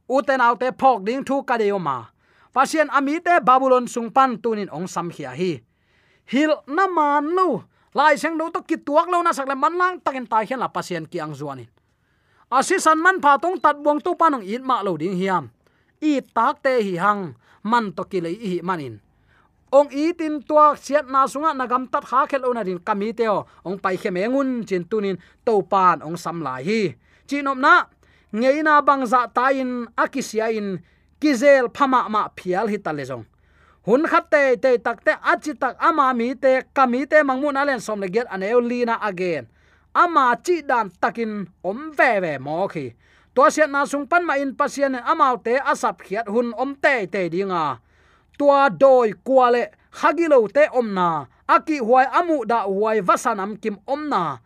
uten 0.10 0.42
autte 0.42 0.72
phok 0.74 1.04
ding 1.06 1.24
thu 1.24 1.44
ka 1.44 1.58
deo 1.58 1.80
ma. 1.80 2.10
Pasien 2.54 2.90
ami 2.94 3.18
te 3.18 3.40
babylon 3.42 3.90
sungpan 3.90 4.38
tunin 4.38 4.70
ong 4.70 4.88
sam 4.88 5.10
khia 5.10 5.34
hi. 5.34 5.64
Hil 6.30 6.54
na 6.68 6.86
man 6.88 7.34
lo 7.34 7.66
lai 7.94 8.18
seng 8.18 8.38
do 8.38 8.50
to 8.54 8.62
ki 8.62 8.78
tuak 8.86 9.10
lo 9.10 9.22
na 9.26 9.34
sak 9.34 9.50
le 9.50 9.56
man 9.56 9.74
lang 9.78 9.98
takin 10.02 10.30
tai 10.30 10.46
hian 10.46 10.62
la 10.62 10.70
pasien 10.70 11.10
ki 11.10 11.18
ang 11.18 11.34
zuanin. 11.34 11.70
Asi 12.54 12.78
san 12.78 13.02
man 13.02 13.18
pha 13.18 13.42
tong 13.42 13.58
tat 13.58 13.82
buang 13.82 13.98
tu 13.98 14.14
panong 14.14 14.46
in 14.46 14.62
ma 14.62 14.86
lo 14.86 14.94
ding 14.98 15.18
hiam. 15.18 15.50
I 15.98 16.22
tak 16.22 16.62
te 16.62 16.78
hi 16.84 16.96
hang. 17.02 17.34
Man 17.64 17.96
to 17.96 18.04
ki 18.04 18.20
le 18.22 18.30
hi 18.30 18.60
manin. 18.62 19.00
Ong 19.74 19.90
i 19.90 20.14
tin 20.14 20.44
tua 20.46 20.78
siat 20.78 21.10
na 21.10 21.26
sunga 21.26 21.56
nagam 21.58 21.90
tat 21.90 22.06
kha 22.06 22.30
khel 22.30 22.46
ona 22.46 22.62
din 22.62 22.78
kami 22.78 23.16
teo 23.18 23.50
ong 23.66 23.82
pai 23.82 23.98
khe 23.98 24.14
mengun 24.14 24.62
chin 24.70 24.86
tunin 24.86 25.18
to 25.42 25.66
pan 25.66 26.06
ong 26.06 26.14
sam 26.14 26.46
lai 26.46 26.62
hi. 26.62 26.82
Chinom 27.26 27.58
na 27.58 27.90
ngeina 28.36 28.82
bangza 28.82 29.28
bang 29.36 29.88
akisia 29.98 30.52
in 30.52 30.80
kizel 31.22 31.70
phama 31.70 32.10
ma 32.10 32.30
phial 32.36 32.68
hi 32.68 32.78
tale 32.78 33.06
jong 33.06 33.26
hun 33.86 34.08
khatte 34.08 34.56
te 34.64 34.78
takte 34.80 35.14
achi 35.32 35.54
tak 35.62 35.76
ama 35.80 36.14
mi 36.14 36.36
te, 36.36 36.64
kami 36.74 37.06
te 37.06 37.20
mangmun 37.24 37.60
alen 37.60 37.80
som 37.80 38.00
le 38.00 38.08
get 38.08 38.28
aneu 38.32 38.60
lina 38.62 38.96
again. 39.02 39.48
Ama 39.94 40.36
chi 40.46 40.62
dan 40.70 40.90
takin 41.02 41.48
om 41.64 41.92
ve 41.98 42.20
ve 42.24 42.38
mo 42.40 42.68
khi. 42.68 42.96
To 43.36 43.50
sian 43.50 43.72
na 43.72 43.86
sung 43.86 44.08
pan 44.08 44.26
ma 44.26 44.34
in 44.44 44.56
pasien 44.56 44.96
amau 44.96 45.36
te 45.46 45.60
asap 45.72 45.98
khiat 46.06 46.28
hun 46.34 46.54
om 46.58 46.76
te 46.76 47.06
te 47.14 47.30
dinga. 47.34 47.80
Tua 48.38 48.70
doi 48.70 49.14
kwale 49.26 49.64
hagilo 50.00 50.48
te 50.48 50.64
omna 50.80 51.28
aki 51.48 51.78
huai 51.88 52.08
amu 52.20 52.46
da 52.46 52.64
huai 52.64 53.02
vasanam 53.08 53.52
kim 53.62 53.78
omna 53.94 54.40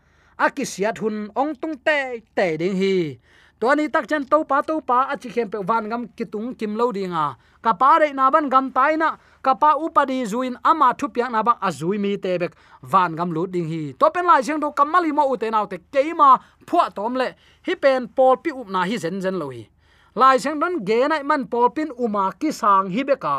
aki 0.45 0.65
siat 0.65 0.97
hun 1.01 1.29
ong 1.35 1.53
tung 1.61 1.77
te 1.85 1.99
te 2.35 2.57
ding 2.57 2.75
hi 2.81 3.19
to 3.59 3.67
ni 3.75 3.89
tak 3.89 4.05
chen 4.09 4.23
to 4.31 4.43
pa 4.49 4.61
to 4.61 4.81
pa 4.81 4.97
achi 5.13 5.29
khem 5.29 5.49
pe 5.49 5.57
van 5.69 5.89
gam 5.89 6.07
kitung 6.17 6.57
kim 6.59 6.75
lo 6.79 6.91
dinga 6.91 7.25
ka 7.61 7.73
pa 7.73 7.91
re 8.01 8.13
na 8.13 8.29
ban 8.33 8.49
gam 8.49 8.71
tai 8.71 8.95
na, 8.95 9.09
ka 9.41 9.53
pa 9.61 9.69
upadi 9.85 10.23
zuin 10.31 10.55
ama 10.63 10.93
thu 10.99 11.05
piak 11.13 11.29
na 11.31 11.43
ba 11.47 11.53
azui 11.67 11.97
mi 12.03 12.17
te 12.23 12.37
bek. 12.41 12.53
Van 12.91 13.11
gam 13.17 13.29
lu 13.35 13.43
ding 13.53 13.67
hi. 13.71 13.81
To 13.99 14.05
pen 14.13 14.25
lai 14.29 14.41
jeng 14.47 14.59
do 14.63 14.71
kamali 14.77 15.11
mo 15.17 15.23
ute 15.33 15.47
naw 15.51 15.65
te 15.71 15.77
keima 15.93 16.29
phua 16.67 16.85
tom 16.95 17.13
le. 17.19 17.27
Hi 17.67 17.73
pen 17.83 18.07
pol 18.17 18.35
pi 18.43 18.49
up 18.59 18.67
na 18.75 18.81
hi 18.89 18.95
zen 19.03 19.21
zen 19.23 19.35
lo 19.41 19.47
hi. 19.55 19.63
Lai 20.15 20.35
jeng 20.43 20.59
don 20.61 20.73
ge 20.87 20.99
nai 21.11 21.23
man 21.29 21.43
pol 21.51 21.67
pin 21.75 21.89
uma 22.03 22.23
ki 22.39 22.49
sang 22.59 22.87
hi 22.95 23.03
beka 23.09 23.37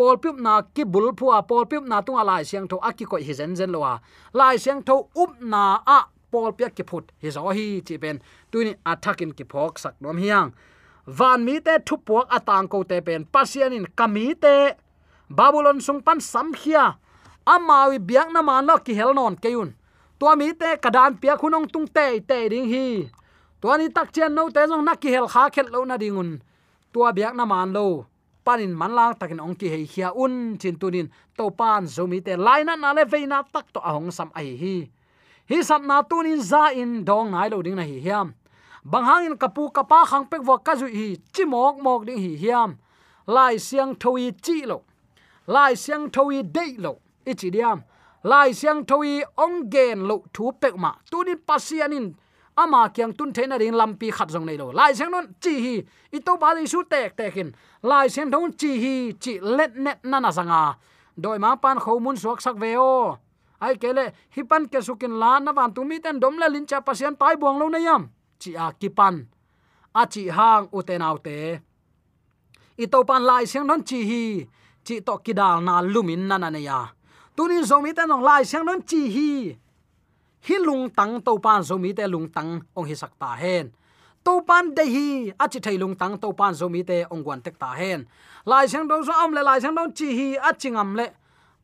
pol 0.00 0.16
piup 0.16 0.36
na 0.40 0.62
ki 0.74 0.84
bul 0.92 1.12
phua 1.18 1.42
pol 1.48 1.64
piup 1.70 1.84
na 1.90 2.00
tung 2.00 2.16
lai 2.30 2.42
siang 2.48 2.66
tho 2.70 2.76
aki 2.88 3.04
ko 3.10 3.16
hi 3.26 3.32
zen 3.40 3.52
zen 3.58 3.70
lowa 3.74 3.92
lai 4.38 4.56
siang 4.56 4.80
tho 4.88 4.96
up 5.22 5.32
na 5.52 5.62
a 5.96 5.98
pol 6.30 6.52
pia 6.58 6.68
ki 6.76 6.84
phut 6.90 7.04
hi 7.22 7.28
zo 7.36 7.42
hi 7.58 7.66
chi 7.86 7.94
ben 8.02 8.16
tuini 8.50 8.72
attacking 8.92 9.32
ki 9.38 9.44
phok 9.52 9.78
sak 9.82 9.94
nom 10.02 10.16
hiang. 10.22 10.50
Van 11.18 11.44
mi 11.46 11.54
te 11.66 11.74
thu 11.86 11.96
puak 12.06 12.26
atang 12.36 12.68
ko 12.72 12.78
te 12.90 13.00
pen 13.06 13.22
pasian 13.34 13.72
in 13.78 13.86
kami 13.98 14.26
te. 14.42 14.56
Babylon 15.38 15.78
sung 15.86 16.00
pan 16.06 16.20
sam 16.32 16.48
khia 16.60 16.84
amawi 17.46 17.98
biak 18.08 18.28
na 18.34 18.40
man 18.48 18.66
lo 18.68 18.76
ki 18.86 18.92
hel 18.98 19.12
non 19.14 19.34
keun 19.44 19.70
tua 20.18 20.36
mi 20.36 20.52
te 20.60 20.70
kadan 20.82 21.12
pia 21.20 21.34
khunong 21.40 21.66
tung 21.72 21.88
te 21.96 22.06
te 22.28 22.38
ding 22.52 22.68
hi. 22.72 22.86
Tua 23.60 23.74
ni 23.78 23.86
tak 23.96 24.08
chen 24.14 24.34
no 24.34 24.42
te 24.54 24.60
jong 24.70 24.84
na 24.84 24.94
ki 25.02 25.08
hel 25.14 25.26
kha 25.32 25.42
khet 25.54 25.68
lo 25.72 25.84
na 25.84 25.96
dingun 26.02 26.30
tua 26.92 27.08
biak 27.16 27.34
na 27.34 27.44
man 27.44 27.72
lo. 27.76 28.06
Panin 28.44 28.72
manlang 28.80 29.14
takin 29.20 29.40
ongki 29.46 29.68
hei 29.68 29.84
khia 29.92 30.08
un, 30.16 30.56
chin 30.60 30.76
tunin 30.80 31.08
to 31.36 31.44
pan 31.50 31.84
zomi 31.94 32.18
te 32.26 32.32
laina 32.36 32.74
na 32.76 32.92
le 32.96 33.04
veina 33.04 33.38
tak 33.52 33.66
to 33.74 33.80
ahong 33.80 34.10
sam 34.10 34.30
ai 34.34 34.56
hi 34.62 34.76
hi 35.50 35.62
sap 35.66 35.82
na 35.82 36.02
tunin 36.02 36.40
za 36.40 36.70
in 36.80 37.04
dong 37.04 37.32
nai 37.34 37.48
lo 37.48 37.62
ding 37.62 37.74
na 37.74 37.82
hi 37.82 37.98
hiam. 38.06 38.34
Bang 38.84 39.04
hang 39.04 39.24
in 39.26 39.36
kapu 39.36 39.66
kapa 39.74 40.06
khang 40.06 40.24
pek 40.30 40.42
wa 40.46 40.56
ka 40.66 40.74
zu 40.80 40.86
hi 40.86 41.16
chi 41.34 41.44
mok 41.44 41.82
mok 41.82 42.06
ding 42.06 42.20
hi 42.24 42.36
hiam. 42.42 42.78
Lai 43.26 43.56
siang 43.58 43.94
thoi 44.02 44.30
chi 44.44 44.62
lo. 44.70 44.82
Lai 45.46 45.74
siang 45.74 46.04
thoi 46.10 46.42
dei 46.56 46.76
lo. 46.78 46.92
Ichi 47.26 47.50
diam. 47.50 47.82
Lai 48.22 48.52
siang 48.52 48.84
thoi 48.86 49.24
ong 49.44 49.68
gen 49.72 50.06
lo 50.08 50.22
thu 50.32 50.52
pek 50.60 50.76
ma. 50.76 50.92
Tunin 51.10 51.38
pasianin 51.48 52.06
ama 52.56 52.88
kyang 52.94 53.12
tun 53.18 53.32
thena 53.32 53.58
ring 53.58 53.74
lampi 53.74 54.12
khat 54.16 54.28
jong 54.30 54.46
nei 54.46 54.56
lo. 54.56 54.70
Lai 54.70 54.94
siang 54.94 55.10
non 55.10 55.26
chi 55.42 55.54
hi. 55.64 55.74
I 56.12 56.18
to 56.26 56.36
ba 56.36 56.54
su 56.66 56.84
tek 56.92 57.16
tek 57.16 57.36
in. 57.36 57.50
Lai 57.82 58.06
siang 58.06 58.30
thon 58.30 58.52
chi 58.60 58.70
hi 58.82 58.94
chi 59.22 59.32
let 59.42 59.74
net 59.76 59.98
na 60.04 60.20
na 60.20 60.30
sanga 60.30 60.78
doi 61.16 61.38
ma 61.38 61.56
pan 61.56 61.78
khomun 61.78 62.16
suak 62.16 62.40
sak 62.40 62.56
veo 62.56 63.18
ai 63.60 63.74
kele 63.82 64.04
hi 64.34 64.42
pan 64.50 64.62
ke 64.72 64.80
sukin 64.86 65.14
lan 65.22 65.44
na 65.44 65.52
van 65.58 65.70
tu 65.76 65.84
mi 65.84 65.96
ten 66.04 66.16
dom 66.22 66.34
la 66.40 66.46
lin 66.54 66.66
cha 66.70 66.78
pasian 66.86 67.14
pai 67.20 67.34
buang 67.40 67.56
lo 67.60 67.66
na 67.68 67.78
yam 67.86 68.02
chi 68.40 68.50
a 68.56 68.66
à, 68.66 68.76
ki 68.80 68.88
pan 68.98 69.14
a 70.00 70.00
à, 70.00 70.02
chi 70.12 70.22
hang 70.36 70.64
u 70.76 70.78
te 70.88 70.94
nau 71.02 71.16
te 71.26 71.36
i 72.82 72.86
to 72.92 72.98
pan 73.08 73.22
lai 73.30 73.42
siang 73.50 73.66
non 73.70 73.80
chi 73.88 73.98
hi 74.10 74.22
chi 74.86 74.94
to 75.06 75.14
kidal 75.24 75.56
na 75.66 75.74
lumin 75.94 76.22
na 76.30 76.36
na 76.42 76.48
ne 76.54 76.60
ya 76.68 76.80
tunin 77.36 77.64
zomi 77.70 77.90
ten 77.96 78.08
nong 78.12 78.24
lai 78.28 78.42
siang 78.50 78.64
non 78.68 78.80
chi 78.90 79.00
hi 79.16 79.30
hi 80.46 80.56
lung 80.66 80.84
tang 80.98 81.12
to 81.26 81.32
pan 81.44 81.60
zomi 81.68 81.90
te 81.98 82.04
lung 82.14 82.28
tang 82.36 82.50
ong 82.76 82.86
hi 82.90 82.94
sak 83.02 83.12
ta 83.22 83.30
hen 83.42 83.64
to 84.24 84.32
pan 84.48 84.64
de 84.76 84.84
hi 84.94 85.06
a 85.30 85.44
à, 85.44 85.44
chi 85.52 85.58
thai 85.66 85.76
lung 85.82 85.94
tang 86.00 86.14
to 86.22 86.28
pan 86.38 86.52
zomi 86.60 86.80
te 86.88 86.96
ong 87.12 87.22
gwan 87.24 87.40
tek 87.44 87.56
ta 87.62 87.70
hen 87.80 88.00
lai 88.50 88.64
siang 88.70 88.88
do 88.90 88.96
so 89.06 89.12
am 89.22 89.30
le 89.36 89.42
lai 89.48 89.58
siang 89.62 89.74
dong 89.78 89.92
chi 89.98 90.08
hi 90.18 90.28
a 90.48 90.50
chingam 90.60 90.90
le 90.98 91.06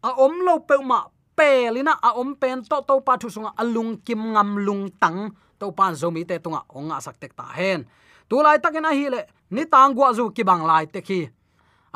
a 0.09 0.11
om 0.25 0.35
lo 0.47 0.55
pe 0.69 0.77
ma 0.91 1.01
pelina 1.37 1.93
a 2.03 2.11
om 2.21 2.35
pen 2.41 2.59
to 2.71 2.77
to 2.89 2.95
pa 3.07 3.17
thu 3.21 3.29
sunga 3.35 3.51
alung 3.63 3.93
kim 4.07 4.21
ngam 4.33 4.51
lung 4.67 4.85
tang 5.03 5.21
to 5.59 5.67
pan 5.79 5.93
zomi 6.01 6.23
te 6.29 6.39
tunga 6.45 6.61
onga 6.79 6.97
sak 7.01 7.17
tek 7.21 7.33
ta 7.39 7.47
hen. 7.59 7.81
Tu 8.29 8.37
lai 8.43 8.59
takin 8.59 8.89
a 8.91 8.93
hi 8.99 9.07
le, 9.15 9.21
ni 9.51 9.63
tang 9.73 9.95
gwa 9.97 10.09
zu 10.17 10.25
ki 10.37 10.43
bang 10.49 10.63
lai 10.71 10.85
te 10.87 11.01
khi. 11.09 11.21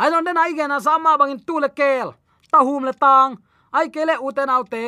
Ai 0.00 0.08
lon 0.10 0.24
den 0.24 0.38
ai 0.42 0.52
gena 0.58 0.80
sama 0.80 1.18
bangin 1.20 1.40
tu 1.46 1.54
le 1.64 1.68
kel, 1.80 2.08
ta 2.52 2.58
hum 2.66 2.84
le 2.88 2.92
tang. 2.92 3.36
Ai 3.72 3.86
kele 3.94 4.14
uten 4.26 4.50
autte 4.56 4.82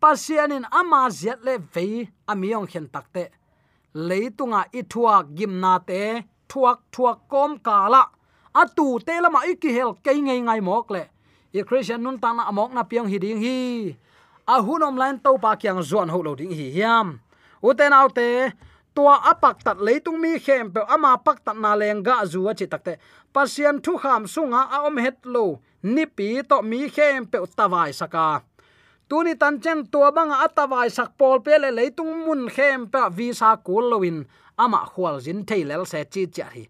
pasianin 0.00 0.64
ama 0.70 1.00
ziat 1.18 1.40
le 1.46 1.54
ve 1.74 1.86
amiong 2.30 2.66
khen 2.70 2.86
takte 2.94 3.24
leitunga 4.08 4.60
ithua 4.78 5.24
gimna 5.36 5.74
te, 5.88 6.02
thuak 6.48 6.78
thuak 6.92 7.18
kom 7.28 7.58
kala 7.66 8.02
atu 8.54 8.86
te 9.06 9.14
lama 9.24 9.40
ikihel 9.52 9.90
ke 10.04 10.12
ngai 10.26 10.40
ngai 10.46 10.60
mok 10.60 10.90
le 10.94 11.02
i 11.56 11.62
christian 11.68 12.04
nun 12.04 12.20
ta 12.20 12.30
na 12.36 12.44
amok 12.50 12.70
na 12.76 12.82
piang 12.84 13.08
hi 13.08 13.18
ding 13.18 13.40
hi. 13.40 13.56
A 14.46 14.60
hunom 14.62 14.94
line 15.00 15.18
to 15.24 15.32
pa 15.40 15.56
kyang 15.56 15.82
zon 15.82 16.08
ho 16.12 16.18
lo 16.20 16.32
ding 16.36 16.52
hi 16.52 16.66
hiam. 16.76 17.18
Uten 17.64 17.92
autte 17.96 18.52
tua 18.96 19.16
apak 19.32 19.64
tat 19.64 19.78
leitung 19.86 20.20
mi 20.20 20.38
khem 20.44 20.72
pe 20.74 20.80
ama 20.88 21.16
pak 21.16 21.44
tat 21.44 21.56
na 21.56 21.72
lenga 21.80 22.24
zuwa 22.32 22.52
chi 22.58 22.66
takte 22.72 22.96
pasian 23.34 23.76
thu 23.84 23.92
kham 24.02 24.22
sunga 24.34 24.60
a 24.74 24.76
om 24.88 24.96
het 25.04 25.18
lo, 25.34 25.60
ni 25.82 26.04
pi 26.16 26.28
to 26.50 26.56
mi 26.70 26.80
khem 26.96 27.28
pe 27.30 27.38
tawai 27.58 27.92
saka 28.00 28.28
tuni 29.08 29.34
tan 29.40 29.60
chen 29.62 29.86
tua 29.92 30.08
bang 30.16 30.32
atawai 30.44 30.88
sak 30.96 31.10
pol 31.18 31.38
pe 31.44 31.54
le 31.62 31.70
leitung 31.78 32.12
mun 32.24 32.42
khem 32.54 32.80
pe 32.92 33.00
visa 33.16 33.50
kul 33.66 33.84
lowin 33.92 34.18
ama 34.62 34.80
khwal 34.92 35.16
jin 35.24 35.40
thailel 35.48 35.84
se 35.90 36.00
chi 36.12 36.22
chi 36.34 36.44
hi 36.54 36.64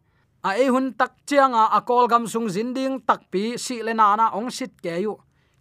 a 0.47 0.51
e 0.63 0.67
hun 0.75 0.87
tak 1.01 1.13
chianga 1.27 1.65
a 1.77 1.81
kol 1.89 2.07
gam 2.13 2.25
sung 2.33 2.49
zin 2.55 2.71
ding 2.77 3.01
tak 3.09 3.21
pi 3.33 3.43
si 3.65 3.83
le 3.87 3.93
na 3.95 4.07
na 4.17 4.27
ong 4.39 4.51
sit 4.57 4.73
ke 4.85 4.95
yu. 5.05 5.15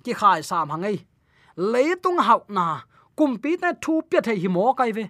Ki 0.04 0.14
khai 0.20 0.42
sam 0.50 0.70
hangai 0.74 0.98
leitung 1.72 2.20
hau 2.28 2.42
na 2.58 2.66
kumpi 3.18 3.52
na 3.62 3.70
thu 3.84 3.94
pya 4.10 4.22
the 4.26 4.34
hi 4.42 4.48
mo 4.56 4.74
kai 4.80 4.92
ve. 4.98 5.06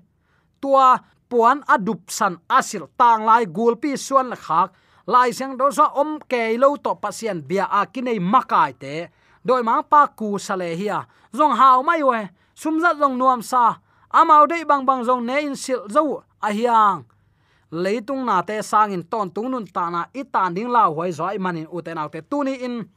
Tua 0.62 0.88
puan 1.30 1.58
adup 1.74 2.02
san 2.18 2.34
asil 2.58 2.84
tang 3.00 3.26
lai 3.30 3.44
gulpi 3.58 3.92
suan 4.06 4.30
la 4.32 4.38
khak. 4.46 4.70
Lai 5.14 5.30
seng 5.38 5.58
do 5.60 5.68
so 5.78 5.86
om 6.02 6.20
ke 6.32 6.42
lo 6.62 6.76
to 6.84 6.92
pasien 7.02 7.38
bia 7.50 7.66
a 7.80 7.82
kinai 7.94 8.20
makai 8.32 8.72
te. 8.82 8.96
Doi 9.48 9.62
ma 9.68 9.82
pa 9.92 10.02
ku 10.20 10.38
sale 10.46 10.70
hia 10.80 11.00
zong 11.38 11.56
hau 11.60 11.84
mai 11.88 12.02
we. 12.10 12.22
Sumza 12.62 12.92
zong 13.02 13.16
nuam 13.20 13.42
sa. 13.52 13.66
Amau 14.20 14.48
dei 14.52 14.64
bang 14.70 14.84
bang 14.88 15.04
zong 15.08 15.24
ne 15.28 15.36
in 15.48 15.56
sil 15.64 15.82
zo 15.96 16.24
a 16.48 16.50
hiang 16.58 17.04
leitung 17.84 18.24
na 18.26 18.42
te 18.48 18.56
sangin 18.72 19.04
ton 19.12 19.28
tungnun 19.36 19.68
ta 19.76 19.90
na 19.92 20.02
ita 20.14 20.48
ding 20.56 20.72
lau 20.72 20.96
hoi 20.98 21.12
zoi 21.12 21.38
manin 21.38 21.68
uten 21.68 21.98
autte 21.98 22.24
tuni 22.30 22.56
in. 22.64 22.88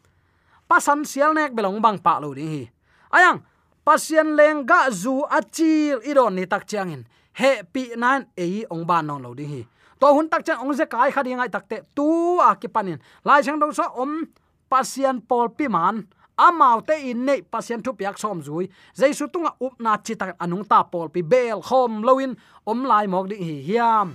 Pasan 0.69 1.01
sial 1.09 1.33
nek 1.33 1.57
belong 1.57 1.81
bang 1.81 1.97
pa 1.97 2.21
lo 2.21 2.37
ding 2.37 2.53
hi 2.53 2.64
ayang 3.09 3.41
pasien 3.81 4.37
leng 4.37 4.69
ga 4.69 4.93
zu 4.93 5.25
achil 5.25 5.97
iron 6.05 6.37
ni 6.37 6.45
tak 6.45 6.69
changin 6.69 7.09
he 7.33 7.64
pi 7.73 7.97
nan 7.97 8.29
e 8.37 8.69
ong 8.69 8.85
ban 8.85 9.09
non 9.09 9.25
lo 9.25 9.33
ding 9.33 9.49
hi 9.49 9.62
to 9.97 10.07
hun 10.12 10.29
tak 10.29 10.45
chang 10.45 10.61
ong 10.61 10.77
ze 10.77 10.85
kai 10.85 11.09
khadi 11.09 11.33
ngai 11.33 11.49
takte 11.49 11.88
tu 11.97 12.37
a 12.37 12.53
ki 12.61 12.69
panin 12.69 13.01
lai 13.25 13.41
chang 13.41 13.57
dong 13.57 13.73
so 13.73 13.85
om 13.97 14.29
pasien 14.69 15.25
pol 15.25 15.49
pi 15.57 15.73
man 15.73 16.05
amau 16.37 16.85
te 16.85 17.01
in 17.11 17.25
nei 17.25 17.41
pasien 17.41 17.81
thu 17.81 17.97
piak 17.97 18.21
som 18.21 18.45
zui 18.45 18.69
jaisu 18.93 19.25
tunga 19.33 19.57
up 19.57 19.75
na 19.81 19.97
chi 20.05 20.12
tak 20.21 20.37
anung 20.37 20.69
ta 20.69 20.85
pol 20.85 21.09
pi 21.09 21.25
bel 21.25 21.64
khom 21.64 22.05
loin 22.05 22.37
om 22.69 22.85
lai 22.85 23.09
mok 23.09 23.27
ding 23.33 23.41
hi 23.41 23.57
hiam 23.64 24.09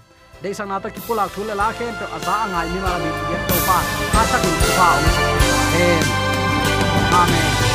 de 0.43 0.53
sang 0.53 0.67
na 0.67 0.77
ta 0.83 0.89
ki 0.95 1.01
pulak 1.07 1.29
thule 1.33 1.53
la 1.55 1.67
khen 1.77 1.93
to 1.99 2.05
aza 2.15 2.33
angai 2.43 2.67
ni 2.71 2.79
ma 2.85 2.93
bi 3.03 3.09
ge 3.29 3.37
to 3.49 3.57
pa 3.67 3.77
ha 4.15 4.21
ta 4.31 4.37
ki 4.43 4.51
pa 4.77 4.89
om 6.97 7.15
amen. 7.21 7.72